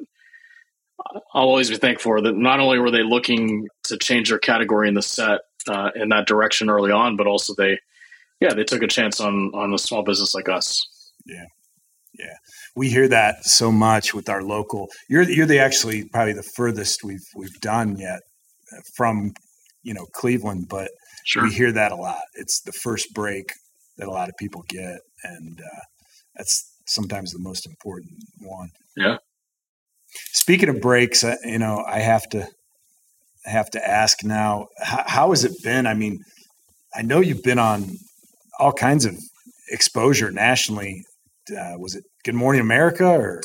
I'll 1.34 1.48
always 1.48 1.70
be 1.70 1.76
thankful 1.76 2.10
for. 2.10 2.20
That 2.20 2.36
not 2.36 2.60
only 2.60 2.78
were 2.78 2.90
they 2.90 3.02
looking 3.02 3.68
to 3.84 3.96
change 3.98 4.28
their 4.28 4.38
category 4.38 4.88
in 4.88 4.94
the 4.94 5.02
set 5.02 5.40
uh, 5.68 5.90
in 5.94 6.08
that 6.10 6.26
direction 6.26 6.70
early 6.70 6.90
on, 6.90 7.16
but 7.16 7.26
also 7.26 7.54
they, 7.56 7.78
yeah, 8.40 8.54
they 8.54 8.64
took 8.64 8.82
a 8.82 8.88
chance 8.88 9.20
on 9.20 9.50
on 9.54 9.72
a 9.72 9.78
small 9.78 10.02
business 10.02 10.34
like 10.34 10.48
us. 10.48 10.86
Yeah, 11.26 11.46
yeah, 12.18 12.34
we 12.74 12.88
hear 12.88 13.08
that 13.08 13.44
so 13.44 13.70
much 13.70 14.14
with 14.14 14.28
our 14.28 14.42
local. 14.42 14.88
You're 15.08 15.28
you're 15.28 15.46
the 15.46 15.58
actually 15.58 16.04
probably 16.08 16.32
the 16.32 16.48
furthest 16.56 17.04
we've 17.04 17.26
we've 17.34 17.60
done 17.60 17.96
yet 17.98 18.20
from 18.96 19.32
you 19.82 19.94
know 19.94 20.06
Cleveland, 20.14 20.66
but 20.68 20.90
sure. 21.24 21.44
we 21.44 21.52
hear 21.52 21.72
that 21.72 21.92
a 21.92 21.96
lot. 21.96 22.22
It's 22.34 22.60
the 22.62 22.72
first 22.72 23.12
break 23.14 23.52
that 23.98 24.08
a 24.08 24.10
lot 24.10 24.28
of 24.28 24.34
people 24.38 24.64
get, 24.68 25.00
and 25.24 25.60
uh, 25.60 25.80
that's 26.36 26.70
sometimes 26.86 27.32
the 27.32 27.38
most 27.38 27.66
important 27.66 28.12
one. 28.40 28.70
Yeah. 28.96 29.16
Speaking 30.32 30.68
of 30.68 30.80
breaks, 30.80 31.24
uh, 31.24 31.36
you 31.44 31.58
know, 31.58 31.84
I 31.86 32.00
have 32.00 32.28
to 32.30 32.48
have 33.44 33.70
to 33.70 33.88
ask 33.88 34.22
now, 34.24 34.68
how, 34.80 35.04
how 35.06 35.30
has 35.30 35.44
it 35.44 35.52
been? 35.62 35.86
I 35.86 35.94
mean, 35.94 36.20
I 36.94 37.02
know 37.02 37.20
you've 37.20 37.42
been 37.42 37.58
on 37.58 37.96
all 38.58 38.72
kinds 38.72 39.04
of 39.04 39.18
exposure 39.70 40.30
nationally. 40.30 41.04
Uh, 41.50 41.74
was 41.78 41.94
it 41.94 42.04
Good 42.24 42.34
Morning 42.34 42.60
America 42.60 43.04
or? 43.04 43.42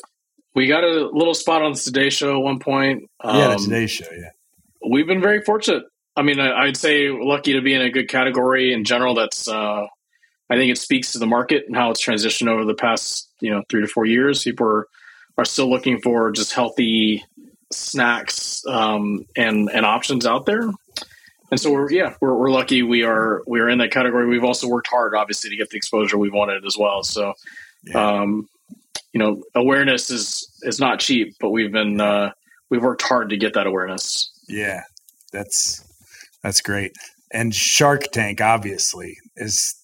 We 0.54 0.68
got 0.68 0.84
a 0.84 1.10
little 1.12 1.34
spot 1.34 1.64
on 1.64 1.74
the 1.74 1.80
Today 1.80 2.12
Show 2.12 2.38
at 2.38 2.44
one 2.44 2.60
point. 2.60 3.10
Um, 3.24 3.36
yeah, 3.36 3.48
the 3.48 3.56
um, 3.56 3.64
Today 3.64 3.88
Show. 3.88 4.06
Yeah, 4.12 4.30
we've 4.88 5.08
been 5.08 5.22
very 5.22 5.42
fortunate. 5.42 5.84
I 6.16 6.22
mean, 6.22 6.40
I, 6.40 6.66
would 6.66 6.78
say 6.78 7.10
lucky 7.10 7.54
to 7.54 7.62
be 7.62 7.74
in 7.74 7.82
a 7.82 7.90
good 7.90 8.08
category 8.08 8.74
in 8.74 8.84
general. 8.84 9.16
That's 9.16 9.48
uh, 9.48 9.88
I 10.50 10.56
think 10.56 10.72
it 10.72 10.78
speaks 10.78 11.14
to 11.14 11.20
the 11.20 11.26
market 11.26 11.66
and 11.68 11.76
how 11.76 11.90
it's 11.90 12.04
transitioned 12.04 12.50
over 12.50 12.66
the 12.66 12.76
past, 12.76 13.32
you 13.40 13.52
know, 13.52 13.64
three 13.70 13.82
to 13.82 13.88
four 13.88 14.06
years. 14.06 14.44
People 14.44 14.68
are, 14.68 14.88
are 15.40 15.46
still 15.46 15.70
looking 15.70 16.00
for 16.00 16.32
just 16.32 16.54
healthy 16.54 17.24
snacks 17.72 18.64
um, 18.68 19.26
and 19.36 19.70
and 19.72 19.86
options 19.88 20.28
out 20.28 20.46
there. 20.46 20.70
And 21.50 21.60
so 21.60 21.72
we're 21.72 21.92
yeah 21.92 22.16
we're, 22.22 22.36
we're 22.36 22.52
lucky 22.52 22.84
we 22.84 23.04
are 23.04 23.42
we 23.48 23.60
are 23.60 23.70
in 23.70 23.80
that 23.80 23.92
category. 23.92 24.28
We've 24.28 24.44
also 24.44 24.68
worked 24.68 24.88
hard, 24.88 25.16
obviously, 25.16 25.50
to 25.50 25.56
get 25.56 25.72
the 25.72 25.78
exposure 25.78 26.18
we 26.18 26.30
wanted 26.30 26.64
as 26.66 26.78
well. 26.78 27.04
So, 27.04 27.34
yeah. 27.84 28.22
um, 28.22 28.48
you 29.14 29.20
know, 29.20 29.44
awareness 29.56 30.10
is 30.10 30.48
is 30.64 30.80
not 30.80 31.00
cheap, 31.00 31.34
but 31.40 31.50
we've 31.50 31.72
been 31.72 32.02
uh, 32.02 32.32
we've 32.70 32.84
worked 32.84 33.02
hard 33.02 33.30
to 33.30 33.38
get 33.38 33.54
that 33.54 33.68
awareness. 33.68 34.32
Yeah, 34.48 34.82
that's 35.32 35.84
that's 36.44 36.62
great. 36.62 36.94
And 37.32 37.54
Shark 37.54 38.04
Tank 38.12 38.42
obviously 38.42 39.18
is 39.36 39.76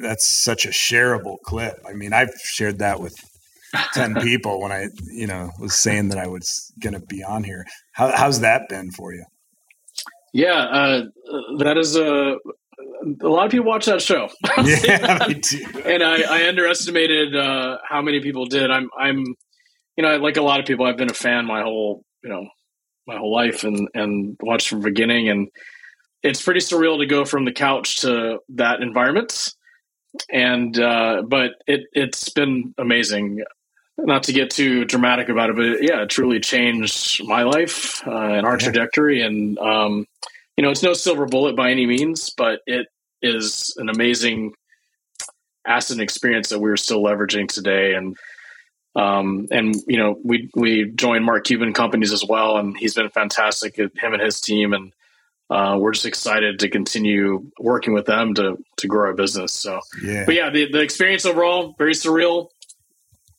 that's 0.00 0.42
such 0.42 0.64
a 0.64 0.70
shareable 0.70 1.36
clip. 1.44 1.74
I 1.88 1.92
mean, 1.92 2.12
I've 2.12 2.32
shared 2.42 2.78
that 2.78 3.00
with 3.00 3.14
10 3.94 4.14
people 4.22 4.60
when 4.60 4.72
I, 4.72 4.88
you 5.10 5.26
know, 5.26 5.50
was 5.58 5.74
saying 5.74 6.08
that 6.08 6.18
I 6.18 6.26
was 6.26 6.72
going 6.82 6.94
to 6.94 7.00
be 7.00 7.22
on 7.22 7.44
here. 7.44 7.64
How, 7.92 8.10
how's 8.14 8.40
that 8.40 8.68
been 8.68 8.90
for 8.90 9.12
you? 9.12 9.24
Yeah, 10.32 10.54
uh, 10.54 11.02
that 11.58 11.76
is 11.76 11.94
a, 11.96 12.36
a 13.20 13.28
lot 13.28 13.46
of 13.46 13.50
people 13.50 13.66
watch 13.66 13.86
that 13.86 14.02
show. 14.02 14.28
yeah, 14.64 15.28
too. 15.28 15.82
And 15.84 16.02
I, 16.02 16.22
I 16.22 16.48
underestimated 16.48 17.36
uh, 17.36 17.78
how 17.88 18.02
many 18.02 18.20
people 18.20 18.46
did. 18.46 18.70
I'm, 18.70 18.88
I'm, 18.98 19.24
you 19.96 20.02
know, 20.02 20.16
like 20.18 20.36
a 20.36 20.42
lot 20.42 20.60
of 20.60 20.66
people, 20.66 20.86
I've 20.86 20.96
been 20.96 21.10
a 21.10 21.14
fan 21.14 21.46
my 21.46 21.62
whole, 21.62 22.04
you 22.22 22.30
know, 22.30 22.46
my 23.06 23.16
whole 23.16 23.32
life 23.32 23.64
and, 23.64 23.88
and 23.94 24.36
watched 24.40 24.68
from 24.68 24.80
the 24.80 24.88
beginning. 24.88 25.28
And 25.28 25.48
it's 26.22 26.42
pretty 26.42 26.60
surreal 26.60 26.98
to 26.98 27.06
go 27.06 27.24
from 27.24 27.44
the 27.44 27.52
couch 27.52 28.00
to 28.02 28.38
that 28.50 28.80
environment 28.80 29.54
and 30.30 30.78
uh, 30.78 31.22
but 31.26 31.52
it 31.66 31.82
it's 31.92 32.28
been 32.30 32.74
amazing. 32.78 33.42
Not 33.98 34.24
to 34.24 34.32
get 34.32 34.50
too 34.50 34.84
dramatic 34.84 35.28
about 35.28 35.50
it, 35.50 35.56
but 35.56 35.82
yeah, 35.82 36.02
it 36.02 36.10
truly 36.10 36.40
changed 36.40 37.22
my 37.24 37.42
life 37.42 38.06
uh, 38.06 38.10
and 38.10 38.46
our 38.46 38.54
yeah. 38.54 38.58
trajectory. 38.58 39.22
And 39.22 39.58
um, 39.58 40.06
you 40.56 40.64
know, 40.64 40.70
it's 40.70 40.82
no 40.82 40.94
silver 40.94 41.26
bullet 41.26 41.56
by 41.56 41.70
any 41.70 41.86
means, 41.86 42.30
but 42.30 42.60
it 42.66 42.86
is 43.22 43.74
an 43.78 43.88
amazing 43.88 44.54
asset 45.66 45.96
and 45.96 46.02
experience 46.02 46.48
that 46.48 46.58
we're 46.58 46.76
still 46.76 47.02
leveraging 47.02 47.48
today. 47.48 47.94
And 47.94 48.16
um, 48.94 49.48
and 49.50 49.74
you 49.86 49.96
know, 49.96 50.18
we 50.22 50.50
we 50.54 50.90
joined 50.90 51.24
Mark 51.24 51.44
Cuban 51.44 51.72
companies 51.72 52.12
as 52.12 52.24
well, 52.24 52.58
and 52.58 52.76
he's 52.76 52.94
been 52.94 53.08
fantastic. 53.08 53.76
Him 53.76 53.90
and 54.02 54.20
his 54.20 54.40
team, 54.40 54.74
and 54.74 54.92
uh, 55.48 55.78
we're 55.78 55.92
just 55.92 56.06
excited 56.06 56.58
to 56.58 56.68
continue 56.68 57.50
working 57.58 57.94
with 57.94 58.04
them 58.04 58.34
to 58.34 58.62
to 58.78 58.86
grow 58.86 59.08
our 59.08 59.14
business. 59.14 59.52
So, 59.52 59.80
yeah. 60.02 60.24
but 60.26 60.34
yeah, 60.34 60.50
the, 60.50 60.70
the 60.70 60.80
experience 60.80 61.24
overall 61.24 61.74
very 61.78 61.94
surreal, 61.94 62.48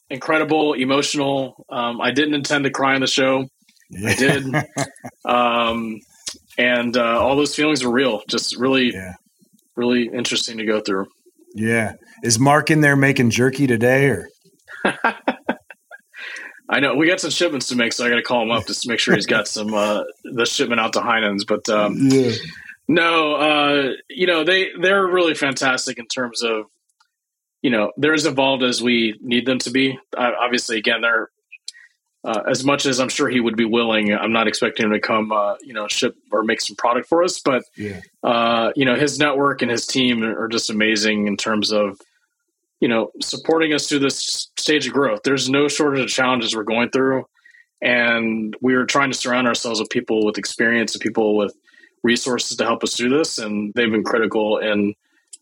incredible, 0.10 0.74
emotional. 0.74 1.66
Um, 1.70 2.02
I 2.02 2.12
didn't 2.12 2.34
intend 2.34 2.64
to 2.64 2.72
cry 2.72 2.96
on 2.96 3.02
the 3.02 3.08
show. 3.08 3.48
Yeah. 3.92 4.10
I 4.10 4.16
did, 4.16 4.46
um, 5.26 6.02
and 6.58 6.98
uh, 6.98 7.20
all 7.20 7.36
those 7.36 7.56
feelings 7.56 7.84
were 7.84 7.92
real. 7.92 8.24
Just 8.28 8.58
really, 8.58 8.92
yeah. 8.92 9.14
Really 9.76 10.08
interesting 10.08 10.58
to 10.58 10.66
go 10.66 10.80
through. 10.80 11.08
Yeah, 11.54 11.94
is 12.24 12.40
Mark 12.40 12.72
in 12.72 12.82
there 12.82 12.96
making 12.96 13.30
jerky 13.30 13.68
today, 13.68 14.06
or? 14.06 14.30
I 16.70 16.80
know 16.80 16.96
we 16.96 17.08
got 17.08 17.20
some 17.20 17.30
shipments 17.30 17.68
to 17.68 17.76
make, 17.76 17.94
so 17.94 18.06
I 18.06 18.10
got 18.10 18.16
to 18.16 18.24
call 18.24 18.42
him 18.42 18.52
up 18.52 18.66
to 18.66 18.76
make 18.88 19.00
sure 19.00 19.14
he's 19.14 19.26
got 19.26 19.48
some 19.48 19.74
uh, 19.74 20.04
the 20.24 20.46
shipment 20.46 20.82
out 20.82 20.94
to 20.94 21.02
Heinen's. 21.02 21.46
But 21.46 21.70
um, 21.70 21.96
yeah. 21.98 22.32
no, 22.88 23.36
uh, 23.36 23.92
you 24.10 24.26
know 24.26 24.44
they 24.44 24.70
they're 24.82 25.06
really 25.06 25.36
fantastic 25.36 26.00
in 26.00 26.08
terms 26.08 26.42
of 26.42 26.66
you 27.62 27.70
know 27.70 27.92
they're 27.98 28.14
as 28.14 28.26
involved 28.26 28.64
as 28.64 28.82
we 28.82 29.20
need 29.22 29.46
them 29.46 29.60
to 29.60 29.72
be. 29.72 30.00
Uh, 30.18 30.32
obviously, 30.40 30.78
again, 30.78 31.02
they're 31.02 31.30
uh, 32.26 32.42
as 32.50 32.64
much 32.64 32.86
as 32.86 33.00
I'm 33.00 33.10
sure 33.10 33.28
he 33.28 33.40
would 33.40 33.58
be 33.58 33.66
willing, 33.66 34.14
I'm 34.14 34.32
not 34.32 34.48
expecting 34.48 34.86
him 34.86 34.92
to 34.94 35.00
come, 35.00 35.32
uh, 35.32 35.56
you 35.62 35.74
know, 35.74 35.88
ship 35.88 36.16
or 36.32 36.44
make 36.44 36.62
some 36.62 36.76
product 36.76 37.10
for 37.10 37.24
us. 37.24 37.40
But 37.40 37.64
yeah. 37.76 38.00
uh, 38.24 38.72
you 38.76 38.86
know, 38.86 38.96
his 38.96 39.20
network 39.20 39.62
and 39.62 39.70
his 39.70 39.86
team 39.86 40.24
are 40.24 40.48
just 40.48 40.70
amazing 40.70 41.28
in 41.28 41.36
terms 41.36 41.72
of 41.72 42.00
you 42.80 42.88
know 42.88 43.12
supporting 43.22 43.74
us 43.74 43.88
through 43.88 44.00
this 44.00 44.50
stage 44.58 44.88
of 44.88 44.94
growth. 44.94 45.22
There's 45.24 45.50
no 45.50 45.68
shortage 45.68 46.02
of 46.02 46.10
challenges 46.10 46.56
we're 46.56 46.64
going 46.64 46.92
through, 46.92 47.26
and 47.82 48.56
we 48.62 48.76
are 48.76 48.86
trying 48.86 49.12
to 49.12 49.18
surround 49.18 49.48
ourselves 49.48 49.80
with 49.80 49.90
people 49.90 50.26
with 50.26 50.38
experience 50.38 50.96
and 50.96 51.02
people 51.02 51.36
with 51.36 51.54
resources 52.04 52.56
to 52.58 52.64
help 52.64 52.84
us 52.84 52.96
through 52.96 53.10
this, 53.10 53.38
and 53.38 53.74
they've 53.74 53.92
been 53.92 54.04
critical 54.04 54.60
in 54.60 54.94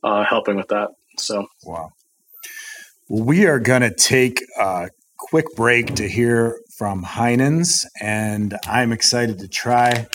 uh, 0.03 0.23
helping 0.23 0.55
with 0.55 0.69
that. 0.69 0.89
So 1.17 1.45
wow. 1.63 1.91
We 3.07 3.45
are 3.45 3.59
going 3.59 3.81
to 3.81 3.93
take 3.93 4.41
a 4.57 4.89
quick 5.21 5.55
break 5.55 5.95
to 5.95 6.07
hear 6.09 6.59
from 6.75 7.03
Heinen's, 7.03 7.85
and 8.01 8.57
I'm 8.65 8.91
excited 8.91 9.37
to 9.39 9.47
try 9.47 10.07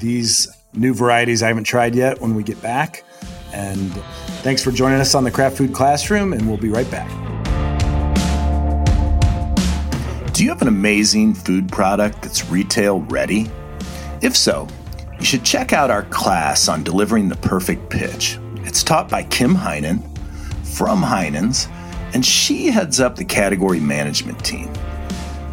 these 0.00 0.48
new 0.72 0.94
varieties 0.94 1.42
I 1.42 1.48
haven't 1.48 1.64
tried 1.64 1.94
yet 1.94 2.20
when 2.20 2.34
we 2.34 2.44
get 2.44 2.62
back. 2.62 3.04
And 3.52 3.92
thanks 4.42 4.62
for 4.62 4.70
joining 4.70 5.00
us 5.00 5.14
on 5.14 5.24
the 5.24 5.30
Craft 5.30 5.58
Food 5.58 5.74
Classroom, 5.74 6.32
and 6.32 6.48
we'll 6.48 6.56
be 6.56 6.68
right 6.70 6.88
back. 6.90 7.10
Do 10.32 10.44
you 10.44 10.50
have 10.50 10.62
an 10.62 10.68
amazing 10.68 11.34
food 11.34 11.70
product 11.70 12.22
that's 12.22 12.48
retail 12.48 13.00
ready? 13.02 13.50
If 14.22 14.36
so, 14.36 14.68
you 15.18 15.24
should 15.24 15.44
check 15.44 15.72
out 15.72 15.90
our 15.90 16.04
class 16.04 16.68
on 16.68 16.84
delivering 16.84 17.28
the 17.28 17.36
perfect 17.36 17.90
pitch. 17.90 18.38
It's 18.58 18.82
taught 18.82 19.10
by 19.10 19.24
Kim 19.24 19.54
Heinen 19.54 20.00
from 20.64 21.02
Heinen's, 21.02 21.68
and 22.14 22.24
she 22.24 22.68
heads 22.68 23.00
up 23.00 23.16
the 23.16 23.24
category 23.24 23.80
management 23.80 24.42
team. 24.44 24.72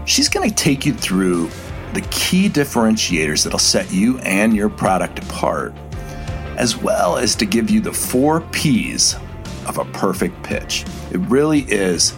She's 0.06 0.30
going 0.30 0.48
to 0.48 0.56
take 0.56 0.86
you 0.86 0.94
through 0.94 1.50
the 1.94 2.02
key 2.12 2.48
differentiators 2.48 3.44
that'll 3.44 3.60
set 3.60 3.92
you 3.92 4.20
and 4.20 4.56
your 4.56 4.70
product 4.70 5.20
apart, 5.20 5.74
as 6.58 6.78
well 6.78 7.18
as 7.18 7.36
to 7.36 7.46
give 7.46 7.70
you 7.70 7.82
the 7.82 7.92
four 7.92 8.42
P's 8.52 9.16
of 9.68 9.78
a 9.78 9.86
perfect 9.86 10.42
pitch. 10.44 10.86
It 11.12 11.20
really 11.22 11.62
is 11.62 12.16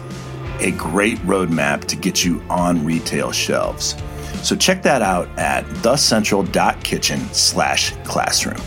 a 0.60 0.70
great 0.72 1.18
roadmap 1.18 1.84
to 1.86 1.96
get 1.96 2.24
you 2.24 2.42
on 2.48 2.84
retail 2.84 3.32
shelves. 3.32 3.96
So 4.42 4.54
check 4.54 4.82
that 4.82 5.02
out 5.02 5.28
at 5.38 5.64
thecentral.kitchen 5.64 7.32
slash 7.32 7.92
classroom. 8.04 8.58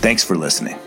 Thanks 0.00 0.22
for 0.22 0.36
listening. 0.36 0.78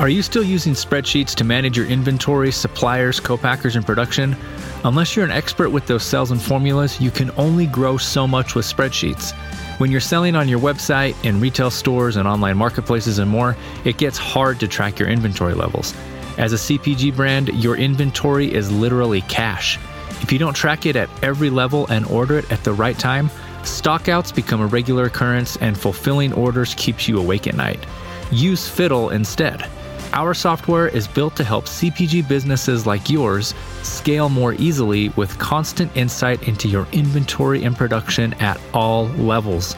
Are 0.00 0.08
you 0.08 0.22
still 0.22 0.42
using 0.42 0.72
spreadsheets 0.72 1.34
to 1.34 1.44
manage 1.44 1.76
your 1.76 1.84
inventory, 1.84 2.52
suppliers, 2.52 3.20
co-packers, 3.20 3.76
and 3.76 3.84
production? 3.84 4.34
Unless 4.82 5.14
you're 5.14 5.26
an 5.26 5.30
expert 5.30 5.68
with 5.68 5.86
those 5.88 6.02
cells 6.02 6.30
and 6.30 6.40
formulas, 6.40 6.98
you 7.02 7.10
can 7.10 7.30
only 7.36 7.66
grow 7.66 7.98
so 7.98 8.26
much 8.26 8.54
with 8.54 8.64
spreadsheets. 8.64 9.34
When 9.78 9.90
you're 9.90 10.00
selling 10.00 10.36
on 10.36 10.48
your 10.48 10.58
website, 10.58 11.22
in 11.22 11.38
retail 11.38 11.70
stores, 11.70 12.16
and 12.16 12.26
online 12.26 12.56
marketplaces, 12.56 13.18
and 13.18 13.30
more, 13.30 13.58
it 13.84 13.98
gets 13.98 14.16
hard 14.16 14.58
to 14.60 14.68
track 14.68 14.98
your 14.98 15.06
inventory 15.10 15.52
levels. 15.52 15.92
As 16.38 16.54
a 16.54 16.56
CPG 16.56 17.14
brand, 17.14 17.48
your 17.62 17.76
inventory 17.76 18.50
is 18.50 18.72
literally 18.72 19.20
cash. 19.22 19.78
If 20.22 20.32
you 20.32 20.38
don't 20.38 20.54
track 20.54 20.86
it 20.86 20.96
at 20.96 21.10
every 21.22 21.50
level 21.50 21.86
and 21.88 22.06
order 22.06 22.38
it 22.38 22.50
at 22.50 22.64
the 22.64 22.72
right 22.72 22.98
time, 22.98 23.28
stockouts 23.64 24.34
become 24.34 24.62
a 24.62 24.66
regular 24.66 25.04
occurrence 25.04 25.58
and 25.58 25.76
fulfilling 25.76 26.32
orders 26.32 26.74
keeps 26.76 27.06
you 27.06 27.18
awake 27.18 27.46
at 27.46 27.54
night. 27.54 27.84
Use 28.30 28.66
Fiddle 28.66 29.10
instead. 29.10 29.68
Our 30.12 30.34
software 30.34 30.88
is 30.88 31.06
built 31.06 31.36
to 31.36 31.44
help 31.44 31.66
CPG 31.66 32.26
businesses 32.26 32.84
like 32.84 33.08
yours 33.08 33.54
scale 33.84 34.28
more 34.28 34.54
easily 34.54 35.10
with 35.10 35.38
constant 35.38 35.96
insight 35.96 36.48
into 36.48 36.66
your 36.66 36.88
inventory 36.90 37.62
and 37.62 37.76
production 37.76 38.34
at 38.34 38.60
all 38.74 39.04
levels. 39.10 39.76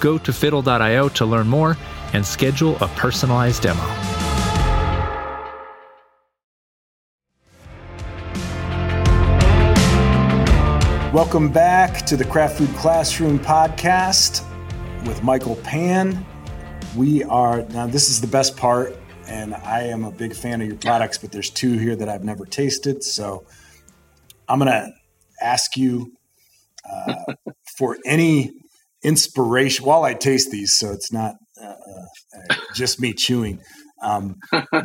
Go 0.00 0.16
to 0.16 0.32
fiddle.io 0.32 1.10
to 1.10 1.26
learn 1.26 1.48
more 1.48 1.76
and 2.14 2.24
schedule 2.24 2.76
a 2.76 2.88
personalized 2.96 3.62
demo. 3.62 3.84
Welcome 11.12 11.52
back 11.52 12.06
to 12.06 12.16
the 12.16 12.24
Craft 12.24 12.56
Food 12.56 12.74
Classroom 12.76 13.38
podcast 13.38 14.46
with 15.06 15.22
Michael 15.22 15.56
Pan. 15.56 16.24
We 16.96 17.22
are 17.24 17.64
now, 17.64 17.86
this 17.86 18.08
is 18.08 18.22
the 18.22 18.26
best 18.26 18.56
part 18.56 18.96
and 19.28 19.54
I 19.54 19.82
am 19.82 20.04
a 20.04 20.10
big 20.10 20.34
fan 20.34 20.60
of 20.60 20.68
your 20.68 20.76
products, 20.76 21.18
but 21.18 21.32
there's 21.32 21.50
two 21.50 21.78
here 21.78 21.96
that 21.96 22.08
I've 22.08 22.24
never 22.24 22.44
tasted. 22.44 23.02
So 23.02 23.44
I'm 24.48 24.58
going 24.58 24.70
to 24.70 24.92
ask 25.40 25.76
you 25.76 26.12
uh, 26.90 27.34
for 27.78 27.98
any 28.04 28.52
inspiration 29.02 29.84
while 29.84 30.04
I 30.04 30.14
taste 30.14 30.50
these, 30.50 30.78
so 30.78 30.92
it's 30.92 31.12
not 31.12 31.36
uh, 31.62 31.66
uh, 31.66 32.56
just 32.74 33.00
me 33.00 33.12
chewing. 33.12 33.60
Um, 34.02 34.36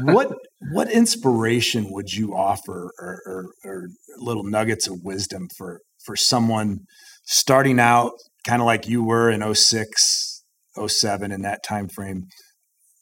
what 0.02 0.32
what 0.72 0.92
inspiration 0.92 1.92
would 1.92 2.14
you 2.14 2.36
offer, 2.36 2.92
or, 3.00 3.22
or, 3.26 3.46
or, 3.66 3.88
little 4.18 4.44
nuggets 4.44 4.88
of 4.88 5.04
wisdom 5.04 5.48
for 5.58 5.82
for 6.06 6.16
someone 6.16 6.82
starting 7.26 7.80
out, 7.80 8.14
kind 8.46 8.62
of 8.62 8.66
like 8.66 8.88
you 8.88 9.04
were 9.04 9.30
in 9.30 9.54
06, 9.54 10.44
07 10.88 11.32
in 11.32 11.42
that 11.42 11.64
time 11.64 11.90
frame? 11.90 12.28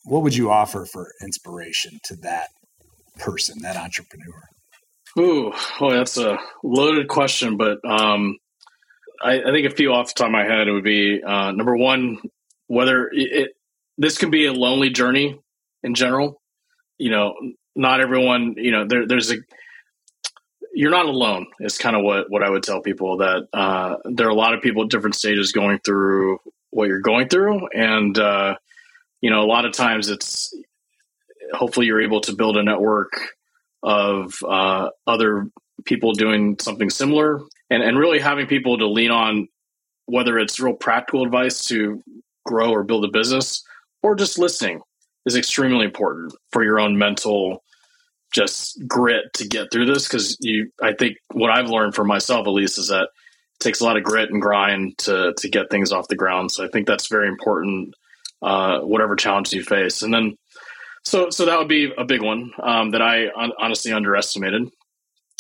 What 0.08 0.24
would 0.24 0.36
you 0.36 0.50
offer 0.50 0.86
for 0.86 1.12
inspiration 1.22 2.00
to 2.06 2.15
that 2.17 2.48
person, 3.20 3.62
that 3.62 3.76
entrepreneur? 3.76 4.41
Ooh, 5.20 5.52
well, 5.82 5.91
that's 5.91 6.17
a 6.17 6.38
loaded 6.63 7.08
question, 7.08 7.58
but 7.58 7.80
um, 7.84 8.38
I, 9.22 9.41
I, 9.41 9.52
think 9.52 9.65
a 9.67 9.76
few 9.76 9.91
off 9.91 10.08
the 10.08 10.13
top 10.15 10.28
of 10.28 10.32
my 10.32 10.43
head 10.43 10.67
it 10.67 10.72
would 10.72 10.84
be 10.84 11.22
uh, 11.24 11.52
number 11.52 11.76
one, 11.76 12.20
whether 12.67 13.10
it, 13.12 13.52
this 13.98 14.17
can 14.17 14.30
be 14.30 14.46
a 14.46 14.54
lonely 14.54 14.91
journey 14.91 15.39
in 15.84 15.96
general. 15.96 16.41
You 16.98 17.12
know, 17.12 17.34
not 17.76 18.00
everyone. 18.00 18.56
You 18.58 18.72
know, 18.72 18.86
there, 18.88 19.08
there's 19.08 19.32
a 19.32 19.38
you're 20.74 20.91
not 20.91 21.06
alone. 21.06 21.48
Is 21.60 21.78
kind 21.78 21.96
of 21.96 22.04
what 22.04 22.30
what 22.30 22.43
I 22.43 22.50
would 22.50 22.63
tell 22.63 22.82
people 22.82 23.17
that 23.17 23.48
uh, 23.54 23.96
there 24.06 24.28
are 24.28 24.32
a 24.32 24.36
lot 24.36 24.54
of 24.54 24.62
people 24.62 24.84
at 24.84 24.89
different 24.89 25.15
stages 25.15 25.52
going 25.52 25.80
through 25.80 26.39
what 26.70 26.88
you're 26.88 27.02
going 27.02 27.28
through, 27.28 27.67
and 27.70 28.17
uh, 28.17 28.56
you 29.22 29.30
know, 29.30 29.42
a 29.42 29.48
lot 29.48 29.66
of 29.66 29.74
times 29.74 30.10
it's 30.10 30.54
hopefully 31.54 31.86
you're 31.86 32.02
able 32.02 32.22
to 32.22 32.36
build 32.36 32.58
a 32.58 32.64
network 32.64 33.14
of 33.84 34.34
uh, 34.48 34.90
other 35.06 35.50
people 35.86 36.14
doing 36.14 36.58
something 36.60 36.90
similar 36.90 37.42
and, 37.70 37.84
and 37.84 37.98
really 37.98 38.20
having 38.20 38.48
people 38.48 38.78
to 38.78 38.88
lean 38.88 39.12
on, 39.12 39.48
whether 40.06 40.38
it's 40.38 40.60
real 40.60 40.74
practical 40.74 41.24
advice 41.24 41.66
to 41.66 42.04
grow 42.46 42.72
or 42.72 42.84
build 42.84 43.06
a 43.06 43.12
business 43.12 43.64
or 44.02 44.16
just 44.16 44.40
listening 44.40 44.82
is 45.26 45.36
extremely 45.36 45.86
important 45.86 46.34
for 46.52 46.64
your 46.64 46.80
own 46.80 46.98
mental 46.98 47.64
just 48.34 48.86
grit 48.88 49.26
to 49.34 49.48
get 49.48 49.72
through 49.72 49.86
this. 49.86 50.08
Because 50.08 50.38
you 50.40 50.72
i 50.82 50.94
think 50.94 51.18
what 51.34 51.52
i've 51.52 51.70
learned 51.70 51.96
for 51.96 52.04
myself 52.04 52.48
at 52.48 52.52
least 52.52 52.78
is 52.78 52.88
that 52.88 53.04
it 53.04 53.60
takes 53.60 53.80
a 53.80 53.84
lot 53.84 53.98
of 53.98 54.04
grit 54.04 54.30
and 54.32 54.42
grind 54.42 54.98
to 55.00 55.34
to 55.38 55.50
get 55.50 55.70
things 55.70 55.92
off 55.92 56.08
the 56.08 56.16
ground. 56.16 56.52
So 56.52 56.66
i 56.66 56.70
think 56.70 56.88
that's 56.88 57.08
very 57.08 57.28
important 57.28 57.94
uh, 58.41 58.80
whatever 58.80 59.15
challenges 59.15 59.54
you 59.54 59.63
face. 59.63 60.02
And 60.02 60.13
then, 60.13 60.38
so 61.04 61.30
so 61.30 61.45
that 61.45 61.58
would 61.58 61.67
be 61.67 61.91
a 61.97 62.06
big 62.06 62.21
one 62.21 62.52
um, 62.62 62.91
that 62.91 63.02
I 63.02 63.28
un- 63.36 63.54
honestly 63.60 63.91
underestimated. 63.91 64.69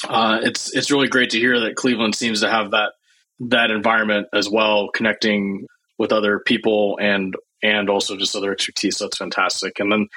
Uh, 0.07 0.39
it's 0.43 0.75
it's 0.75 0.91
really 0.91 1.07
great 1.07 1.31
to 1.31 1.39
hear 1.39 1.59
that 1.61 1.75
Cleveland 1.75 2.15
seems 2.15 2.41
to 2.41 2.49
have 2.49 2.71
that 2.71 2.93
that 3.39 3.71
environment 3.71 4.27
as 4.33 4.49
well, 4.49 4.89
connecting 4.93 5.65
with 5.97 6.11
other 6.11 6.39
people 6.39 6.97
and 7.01 7.35
and 7.63 7.89
also 7.89 8.15
just 8.15 8.35
other 8.35 8.51
expertise. 8.51 8.97
So 8.97 9.05
that's 9.05 9.17
fantastic. 9.17 9.79
And 9.79 9.91
then 9.91 10.07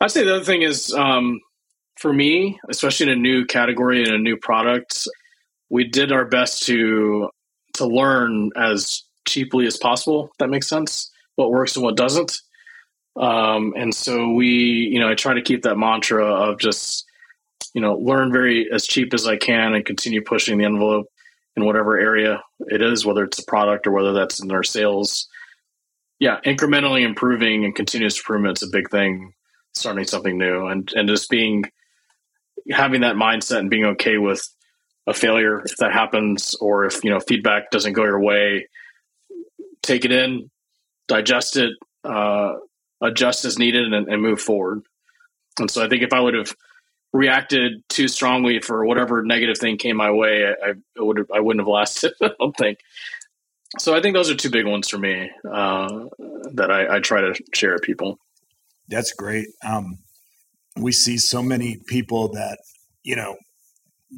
I'd 0.00 0.10
say 0.10 0.24
the 0.24 0.36
other 0.36 0.44
thing 0.44 0.62
is 0.62 0.92
um, 0.92 1.40
for 1.96 2.12
me, 2.12 2.60
especially 2.68 3.06
in 3.06 3.18
a 3.18 3.20
new 3.20 3.46
category 3.46 4.02
and 4.02 4.12
a 4.12 4.18
new 4.18 4.36
product, 4.36 5.06
we 5.70 5.84
did 5.84 6.12
our 6.12 6.24
best 6.24 6.64
to 6.64 7.30
to 7.74 7.86
learn 7.86 8.50
as 8.56 9.02
cheaply 9.26 9.66
as 9.66 9.76
possible. 9.76 10.30
that 10.38 10.48
makes 10.48 10.68
sense 10.68 11.10
what 11.38 11.52
works 11.52 11.76
and 11.76 11.84
what 11.84 11.96
doesn't. 11.96 12.40
Um, 13.16 13.72
and 13.76 13.94
so 13.94 14.32
we, 14.32 14.48
you 14.92 14.98
know, 14.98 15.08
I 15.08 15.14
try 15.14 15.34
to 15.34 15.42
keep 15.42 15.62
that 15.62 15.78
mantra 15.78 16.26
of 16.26 16.58
just, 16.58 17.04
you 17.74 17.80
know, 17.80 17.94
learn 17.94 18.32
very 18.32 18.68
as 18.72 18.88
cheap 18.88 19.14
as 19.14 19.26
I 19.26 19.36
can 19.36 19.74
and 19.74 19.84
continue 19.84 20.20
pushing 20.20 20.58
the 20.58 20.64
envelope 20.64 21.06
in 21.56 21.64
whatever 21.64 21.96
area 21.96 22.42
it 22.66 22.82
is, 22.82 23.06
whether 23.06 23.22
it's 23.22 23.38
a 23.38 23.44
product 23.44 23.86
or 23.86 23.92
whether 23.92 24.12
that's 24.12 24.42
in 24.42 24.50
our 24.50 24.64
sales. 24.64 25.28
Yeah, 26.18 26.40
incrementally 26.44 27.02
improving 27.02 27.64
and 27.64 27.74
continuous 27.74 28.18
improvement 28.18 28.58
is 28.58 28.68
a 28.68 28.72
big 28.72 28.90
thing. 28.90 29.32
Starting 29.74 30.06
something 30.06 30.36
new 30.36 30.66
and 30.66 30.90
and 30.96 31.08
just 31.08 31.30
being 31.30 31.62
having 32.68 33.02
that 33.02 33.14
mindset 33.14 33.58
and 33.58 33.70
being 33.70 33.84
okay 33.84 34.18
with 34.18 34.48
a 35.06 35.14
failure 35.14 35.62
if 35.64 35.76
that 35.76 35.92
happens 35.92 36.56
or 36.60 36.84
if 36.84 37.04
you 37.04 37.10
know 37.10 37.20
feedback 37.20 37.70
doesn't 37.70 37.92
go 37.92 38.02
your 38.02 38.20
way 38.20 38.66
take 39.82 40.04
it 40.04 40.10
in 40.10 40.50
digest 41.08 41.56
it, 41.56 41.72
uh, 42.04 42.54
adjust 43.00 43.44
as 43.44 43.58
needed, 43.58 43.92
and, 43.92 44.08
and, 44.08 44.22
move 44.22 44.40
forward. 44.40 44.82
And 45.58 45.70
so 45.70 45.84
I 45.84 45.88
think 45.88 46.02
if 46.02 46.12
I 46.12 46.20
would 46.20 46.34
have 46.34 46.54
reacted 47.12 47.82
too 47.88 48.06
strongly 48.08 48.60
for 48.60 48.84
whatever 48.84 49.22
negative 49.22 49.58
thing 49.58 49.78
came 49.78 49.96
my 49.96 50.10
way, 50.10 50.46
I, 50.46 50.70
I 50.70 50.74
would 51.02 51.26
I 51.34 51.40
wouldn't 51.40 51.62
have 51.62 51.68
lasted. 51.68 52.12
I 52.22 52.30
don't 52.38 52.56
think. 52.56 52.78
So 53.78 53.94
I 53.94 54.00
think 54.00 54.14
those 54.14 54.30
are 54.30 54.34
two 54.34 54.50
big 54.50 54.66
ones 54.66 54.88
for 54.88 54.98
me 54.98 55.30
uh, 55.50 56.06
that 56.54 56.70
I, 56.70 56.96
I, 56.96 57.00
try 57.00 57.20
to 57.20 57.34
share 57.54 57.74
with 57.74 57.82
people. 57.82 58.18
That's 58.88 59.12
great. 59.12 59.48
Um, 59.62 59.98
we 60.80 60.90
see 60.90 61.18
so 61.18 61.42
many 61.42 61.78
people 61.86 62.28
that 62.32 62.58
you 63.02 63.14
know 63.14 63.36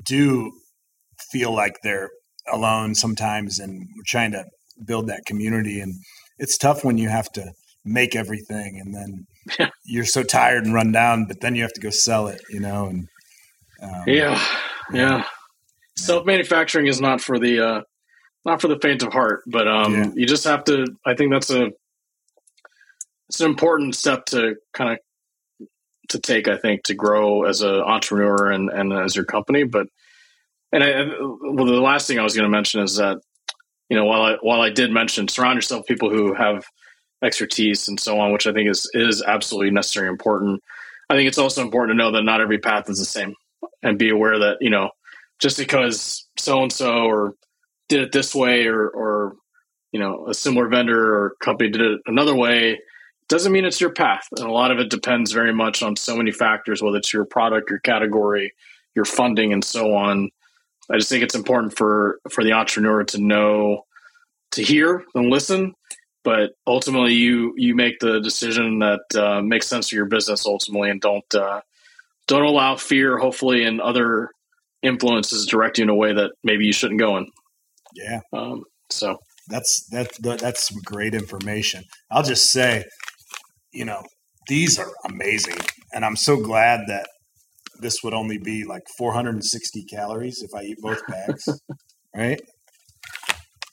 do 0.05 0.53
feel 1.33 1.53
like 1.53 1.79
they're 1.83 2.11
alone 2.53 2.95
sometimes, 2.95 3.59
and 3.59 3.89
we're 3.97 4.03
trying 4.07 4.33
to 4.33 4.45
build 4.85 5.09
that 5.09 5.25
community. 5.27 5.81
And 5.81 5.95
it's 6.41 6.59
tough 6.59 6.85
when 6.85 6.99
you 6.99 7.09
have 7.09 7.31
to 7.33 7.53
make 7.85 8.17
everything, 8.17 8.81
and 8.81 8.95
then 8.95 9.27
yeah. 9.59 9.69
you're 9.85 10.05
so 10.05 10.23
tired 10.23 10.65
and 10.65 10.75
run 10.75 10.91
down, 10.91 11.27
but 11.27 11.41
then 11.41 11.55
you 11.55 11.63
have 11.63 11.73
to 11.75 11.81
go 11.81 11.91
sell 11.91 12.27
it. 12.27 12.43
You 12.51 12.61
know, 12.61 12.87
and 12.87 13.09
um, 13.83 14.05
yeah, 14.07 14.43
yeah. 14.93 15.25
Self 15.97 16.27
manufacturing 16.27 16.87
is 16.87 17.01
not 17.01 17.21
for 17.21 17.39
the 17.39 17.61
uh, 17.61 17.81
not 18.45 18.61
for 18.61 18.69
the 18.69 18.79
faint 18.81 19.03
of 19.03 19.13
heart, 19.13 19.43
but 19.47 19.69
um, 19.69 19.95
yeah. 19.95 20.11
you 20.15 20.27
just 20.27 20.45
have 20.45 20.65
to. 20.65 20.87
I 21.07 21.15
think 21.15 21.31
that's 21.31 21.51
a 21.51 21.71
it's 23.29 23.41
an 23.41 23.51
important 23.51 23.95
step 23.95 24.25
to 24.27 24.57
kind 24.73 24.93
of 24.93 25.69
to 26.09 26.19
take. 26.19 26.49
I 26.49 26.57
think 26.57 26.85
to 26.85 26.95
grow 26.95 27.45
as 27.45 27.61
an 27.61 27.75
entrepreneur 27.75 28.51
and 28.51 28.71
and 28.71 28.93
as 28.93 29.15
your 29.15 29.27
company. 29.27 29.65
But 29.65 29.89
and 30.73 30.83
I, 30.83 31.05
well, 31.43 31.67
the 31.67 31.81
last 31.81 32.07
thing 32.07 32.19
I 32.19 32.23
was 32.23 32.35
going 32.35 32.51
to 32.51 32.51
mention 32.51 32.83
is 32.83 32.97
that 32.97 33.19
you 33.91 33.97
know 33.97 34.07
while 34.07 34.23
I 34.23 34.37
while 34.41 34.63
I 34.63 34.71
did 34.71 34.91
mention 34.91 35.29
surround 35.29 35.57
yourself 35.57 35.85
people 35.87 36.09
who 36.09 36.33
have 36.33 36.65
expertise 37.23 37.89
and 37.89 38.01
so 38.01 38.19
on, 38.19 38.33
which 38.33 38.47
I 38.47 38.53
think 38.53 38.71
is 38.71 38.91
is 38.95 39.23
absolutely 39.23 39.71
necessary 39.71 40.09
and 40.09 40.15
important. 40.15 40.63
I 41.11 41.15
think 41.15 41.29
it's 41.29 41.39
also 41.39 41.63
important 41.63 41.99
to 41.99 42.03
know 42.03 42.13
that 42.13 42.23
not 42.23 42.41
every 42.41 42.59
path 42.59 42.89
is 42.89 42.99
the 42.99 43.05
same, 43.05 43.35
and 43.83 43.99
be 43.99 44.11
aware 44.11 44.39
that 44.39 44.59
you 44.61 44.71
know 44.71 44.91
just 45.41 45.59
because 45.59 46.27
so 46.39 46.63
and 46.63 46.73
so 46.73 47.05
or 47.05 47.35
did 47.89 48.01
it 48.01 48.13
this 48.13 48.35
way 48.35 48.67
or 48.67 48.89
or 48.89 49.35
you 49.93 50.01
know 50.01 50.27
a 50.29 50.35
similar 50.35 50.69
vendor 50.69 51.15
or 51.15 51.35
company 51.41 51.71
did 51.71 51.81
it 51.81 52.01
another 52.07 52.35
way 52.35 52.79
doesn't 53.29 53.53
mean 53.53 53.65
it's 53.65 53.81
your 53.81 53.93
path 53.93 54.27
and 54.37 54.47
a 54.47 54.53
lot 54.53 54.71
of 54.71 54.79
it 54.79 54.91
depends 54.91 55.33
very 55.33 55.53
much 55.53 55.83
on 55.83 55.97
so 55.97 56.17
many 56.17 56.31
factors 56.31 56.83
whether 56.83 56.97
it's 56.97 57.13
your 57.13 57.25
product 57.25 57.71
your 57.71 57.79
category 57.81 58.53
your 58.95 59.05
funding 59.05 59.53
and 59.53 59.65
so 59.65 59.95
on 59.95 60.31
i 60.91 60.97
just 60.97 61.09
think 61.09 61.23
it's 61.23 61.35
important 61.35 61.77
for 61.77 62.21
for 62.31 62.45
the 62.45 62.53
entrepreneur 62.53 63.05
to 63.05 63.19
know 63.19 63.85
to 64.51 64.63
hear 64.63 65.05
and 65.15 65.31
listen 65.31 65.75
but 66.23 66.51
ultimately 66.67 67.15
you 67.15 67.55
you 67.57 67.75
make 67.75 67.99
the 68.01 68.21
decision 68.21 68.79
that 68.81 69.01
uh, 69.17 69.41
makes 69.41 69.67
sense 69.67 69.89
for 69.89 69.95
your 69.95 70.07
business 70.07 70.47
ultimately 70.47 70.91
and 70.91 71.01
don't 71.01 71.35
uh, 71.35 71.61
don't 72.27 72.45
allow 72.45 72.77
fear 72.77 73.19
hopefully 73.19 73.65
and 73.65 73.81
other 73.81 74.31
influences 74.83 75.47
direct 75.47 75.79
you 75.79 75.85
in 75.85 75.91
a 75.91 75.95
way 75.95 76.13
that 76.13 76.33
maybe 76.43 76.65
you 76.65 76.73
shouldn't 76.73 77.01
go 77.01 77.17
in 77.17 77.27
yeah. 77.95 78.21
Um, 78.33 78.65
so 78.91 79.19
that's 79.49 79.87
that's 79.91 80.19
that's 80.19 80.69
some 80.69 80.81
great 80.85 81.15
information. 81.15 81.85
I'll 82.11 82.23
just 82.23 82.51
say, 82.51 82.85
you 83.73 83.85
know, 83.85 84.03
these 84.49 84.79
are 84.79 84.91
amazing, 85.05 85.59
and 85.93 86.05
I'm 86.05 86.17
so 86.17 86.37
glad 86.37 86.83
that 86.89 87.09
this 87.81 88.03
would 88.03 88.15
only 88.15 88.39
be 88.39 88.65
like 88.65 88.83
460 88.97 89.85
calories 89.85 90.43
if 90.43 90.55
I 90.55 90.63
eat 90.63 90.79
both 90.81 91.01
bags. 91.07 91.49
right. 92.17 92.41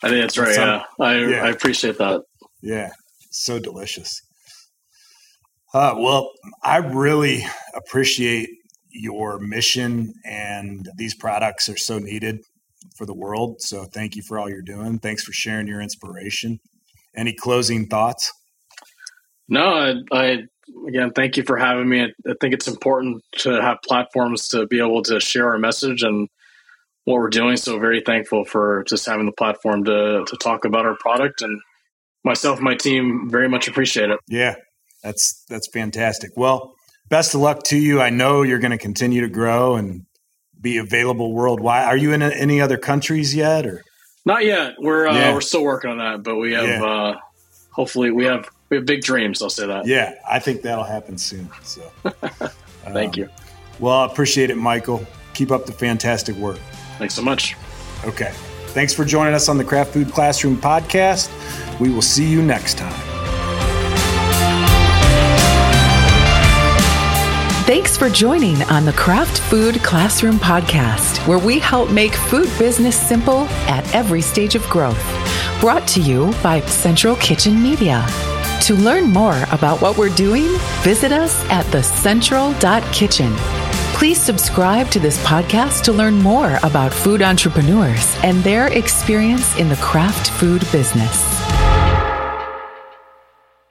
I 0.04 0.10
think 0.10 0.22
that's 0.22 0.38
right. 0.38 0.54
Some, 0.54 0.68
yeah. 0.68 0.84
I 1.00 1.18
yeah. 1.18 1.46
I 1.46 1.50
appreciate 1.50 1.98
that. 1.98 2.22
Yeah, 2.62 2.92
so 3.32 3.60
delicious. 3.60 4.22
Uh, 5.74 5.96
well, 5.98 6.32
I 6.64 6.78
really 6.78 7.46
appreciate 7.76 8.50
your 8.90 9.40
mission, 9.40 10.14
and 10.24 10.88
these 10.98 11.16
products 11.16 11.68
are 11.68 11.78
so 11.78 12.00
needed 12.00 12.40
for 12.96 13.06
the 13.06 13.14
world. 13.14 13.62
So 13.62 13.86
thank 13.86 14.16
you 14.16 14.24
for 14.28 14.40
all 14.40 14.50
you're 14.50 14.62
doing. 14.62 15.00
Thanks 15.00 15.24
for 15.24 15.34
sharing 15.34 15.68
your 15.68 15.82
inspiration. 15.82 16.60
Any 17.16 17.34
closing 17.34 17.88
thoughts? 17.88 18.32
No, 19.50 19.64
I, 19.64 19.94
I 20.12 20.38
again 20.88 21.12
thank 21.12 21.38
you 21.38 21.44
for 21.44 21.58
having 21.58 21.88
me. 21.88 22.04
I, 22.04 22.34
think 22.40 22.54
it's 22.54 22.68
important 22.68 23.24
to 23.40 23.62
have 23.62 23.78
platforms 23.84 24.48
to 24.50 24.68
be 24.68 24.80
able 24.80 25.04
to 25.04 25.20
share 25.20 25.50
our 25.50 25.58
message 25.58 26.04
and 26.04 26.30
what 27.06 27.16
we're 27.16 27.30
doing. 27.30 27.58
So 27.58 27.80
very 27.80 28.02
thankful 28.02 28.46
for 28.46 28.84
just 28.88 29.06
having 29.06 29.26
the 29.26 29.32
platform 29.32 29.84
to 29.86 30.26
to 30.26 30.38
talk 30.38 30.66
about 30.66 30.86
our 30.86 30.96
product 30.96 31.42
and 31.42 31.60
myself 32.24 32.58
and 32.58 32.66
my 32.66 32.76
team 32.76 33.30
very 33.30 33.50
much 33.50 33.68
appreciate 33.68 34.10
it. 34.10 34.20
Yeah, 34.28 34.56
that's 35.04 35.44
that's 35.50 35.68
fantastic. 35.72 36.32
Well, 36.36 36.76
best 37.10 37.34
of 37.34 37.42
luck 37.42 37.64
to 37.66 37.78
you. 37.78 38.02
I 38.02 38.10
know 38.10 38.44
you're 38.44 38.60
going 38.60 38.72
to 38.72 38.78
continue 38.78 39.22
to 39.22 39.30
grow 39.30 39.76
and 39.76 40.06
be 40.60 40.78
available 40.78 41.34
worldwide. 41.34 41.86
Are 41.86 41.98
you 41.98 42.14
in 42.14 42.22
any 42.22 42.60
other 42.62 42.78
countries 42.78 43.36
yet, 43.36 43.66
or 43.66 43.84
not 44.26 44.46
yet? 44.46 44.74
We're 44.80 45.08
uh, 45.08 45.16
yeah. 45.16 45.34
we're 45.34 45.42
still 45.42 45.64
working 45.64 45.92
on 45.92 45.98
that, 46.00 46.24
but 46.24 46.36
we 46.36 46.54
have 46.54 46.68
yeah. 46.68 46.84
uh, 46.84 47.18
hopefully 47.72 48.12
we 48.12 48.26
have 48.26 48.50
we 48.70 48.78
have 48.78 48.86
big 48.86 49.02
dreams. 49.02 49.42
I'll 49.42 49.50
say 49.50 49.68
that. 49.68 49.86
Yeah, 49.86 50.16
I 50.30 50.40
think 50.40 50.62
that'll 50.62 50.84
happen 50.84 51.18
soon. 51.18 51.50
So, 51.64 51.82
thank 52.84 53.16
um, 53.16 53.20
you. 53.20 53.30
Well, 53.80 53.96
I 53.96 54.06
appreciate 54.06 54.50
it, 54.50 54.58
Michael. 54.58 55.06
Keep 55.34 55.52
up 55.52 55.66
the 55.66 55.72
fantastic 55.72 56.36
work. 56.36 56.60
Thanks 56.98 57.14
so 57.14 57.22
much. 57.22 57.56
Okay. 58.06 58.32
Thanks 58.68 58.94
for 58.94 59.06
joining 59.06 59.34
us 59.34 59.50
on 59.50 59.58
the 59.58 59.64
Craft 59.64 59.92
Food 59.94 60.12
Classroom 60.12 60.58
podcast. 60.58 61.30
We 61.80 61.90
will 61.90 62.02
see 62.02 62.26
you 62.26 62.42
next 62.42 62.78
time. 62.78 62.94
Thanks 67.66 67.98
for 67.98 68.10
joining 68.10 68.62
on 68.64 68.86
the 68.86 68.94
Craft 68.94 69.40
Food 69.40 69.84
Classroom 69.84 70.38
podcast, 70.38 71.28
where 71.28 71.40
we 71.40 71.60
help 71.60 71.92
make 71.92 72.14
food 72.14 72.50
business 72.58 72.98
simple 72.98 73.42
at 73.68 73.94
every 73.94 74.22
stage 74.22 74.56
of 74.56 74.64
growth. 74.70 75.04
Brought 75.60 75.86
to 75.90 76.02
you 76.02 76.34
by 76.42 76.62
Central 76.62 77.16
Kitchen 77.18 77.62
Media. 77.62 78.06
To 78.68 78.76
learn 78.76 79.14
more 79.14 79.46
about 79.54 79.82
what 79.82 79.98
we're 79.98 80.14
doing, 80.14 80.44
visit 80.82 81.14
us 81.14 81.42
at 81.46 81.66
thecentral.kitchen. 81.68 83.34
Please 83.96 84.20
subscribe 84.20 84.90
to 84.90 85.00
this 85.00 85.18
podcast 85.26 85.84
to 85.84 85.94
learn 85.94 86.16
more 86.16 86.60
about 86.64 86.94
food 86.94 87.22
entrepreneurs 87.22 88.18
and 88.24 88.44
their 88.44 88.68
experience 88.68 89.58
in 89.58 89.70
the 89.70 89.78
craft 89.78 90.32
food 90.32 90.70
business. 90.70 91.24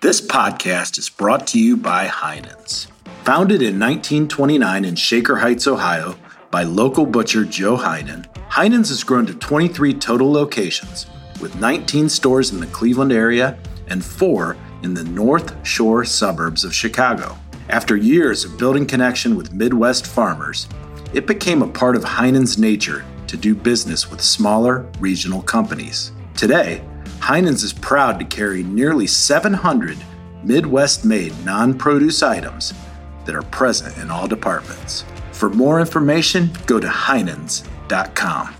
This 0.00 0.22
podcast 0.22 0.96
is 0.96 1.10
brought 1.10 1.46
to 1.48 1.60
you 1.60 1.76
by 1.76 2.06
Heinen's. 2.06 2.86
Founded 3.24 3.60
in 3.60 3.78
1929 3.78 4.86
in 4.86 4.94
Shaker 4.94 5.36
Heights, 5.36 5.66
Ohio, 5.66 6.16
by 6.50 6.62
local 6.62 7.04
butcher 7.04 7.44
Joe 7.44 7.76
Heinen, 7.76 8.24
Heinen's 8.48 8.88
has 8.88 9.04
grown 9.04 9.26
to 9.26 9.34
23 9.34 9.92
total 9.92 10.32
locations, 10.32 11.04
with 11.42 11.54
19 11.60 12.08
stores 12.08 12.50
in 12.50 12.60
the 12.60 12.66
Cleveland 12.68 13.12
area 13.12 13.58
and 13.88 14.02
four 14.02 14.56
in 14.86 14.94
the 14.94 15.02
North 15.02 15.66
Shore 15.66 16.04
suburbs 16.04 16.62
of 16.62 16.72
Chicago. 16.72 17.36
After 17.68 17.96
years 17.96 18.44
of 18.44 18.56
building 18.56 18.86
connection 18.86 19.34
with 19.34 19.52
Midwest 19.52 20.06
farmers, 20.06 20.68
it 21.12 21.26
became 21.26 21.60
a 21.60 21.68
part 21.68 21.96
of 21.96 22.04
Heinen's 22.04 22.56
nature 22.56 23.04
to 23.26 23.36
do 23.36 23.52
business 23.56 24.08
with 24.08 24.20
smaller 24.20 24.86
regional 25.00 25.42
companies. 25.42 26.12
Today, 26.36 26.84
Heinen's 27.18 27.64
is 27.64 27.72
proud 27.72 28.20
to 28.20 28.24
carry 28.24 28.62
nearly 28.62 29.08
700 29.08 29.98
Midwest 30.44 31.04
made 31.04 31.34
non 31.44 31.76
produce 31.76 32.22
items 32.22 32.72
that 33.24 33.34
are 33.34 33.42
present 33.42 33.98
in 33.98 34.08
all 34.08 34.28
departments. 34.28 35.04
For 35.32 35.50
more 35.50 35.80
information, 35.80 36.50
go 36.66 36.78
to 36.78 36.86
Heinens.com. 36.86 38.54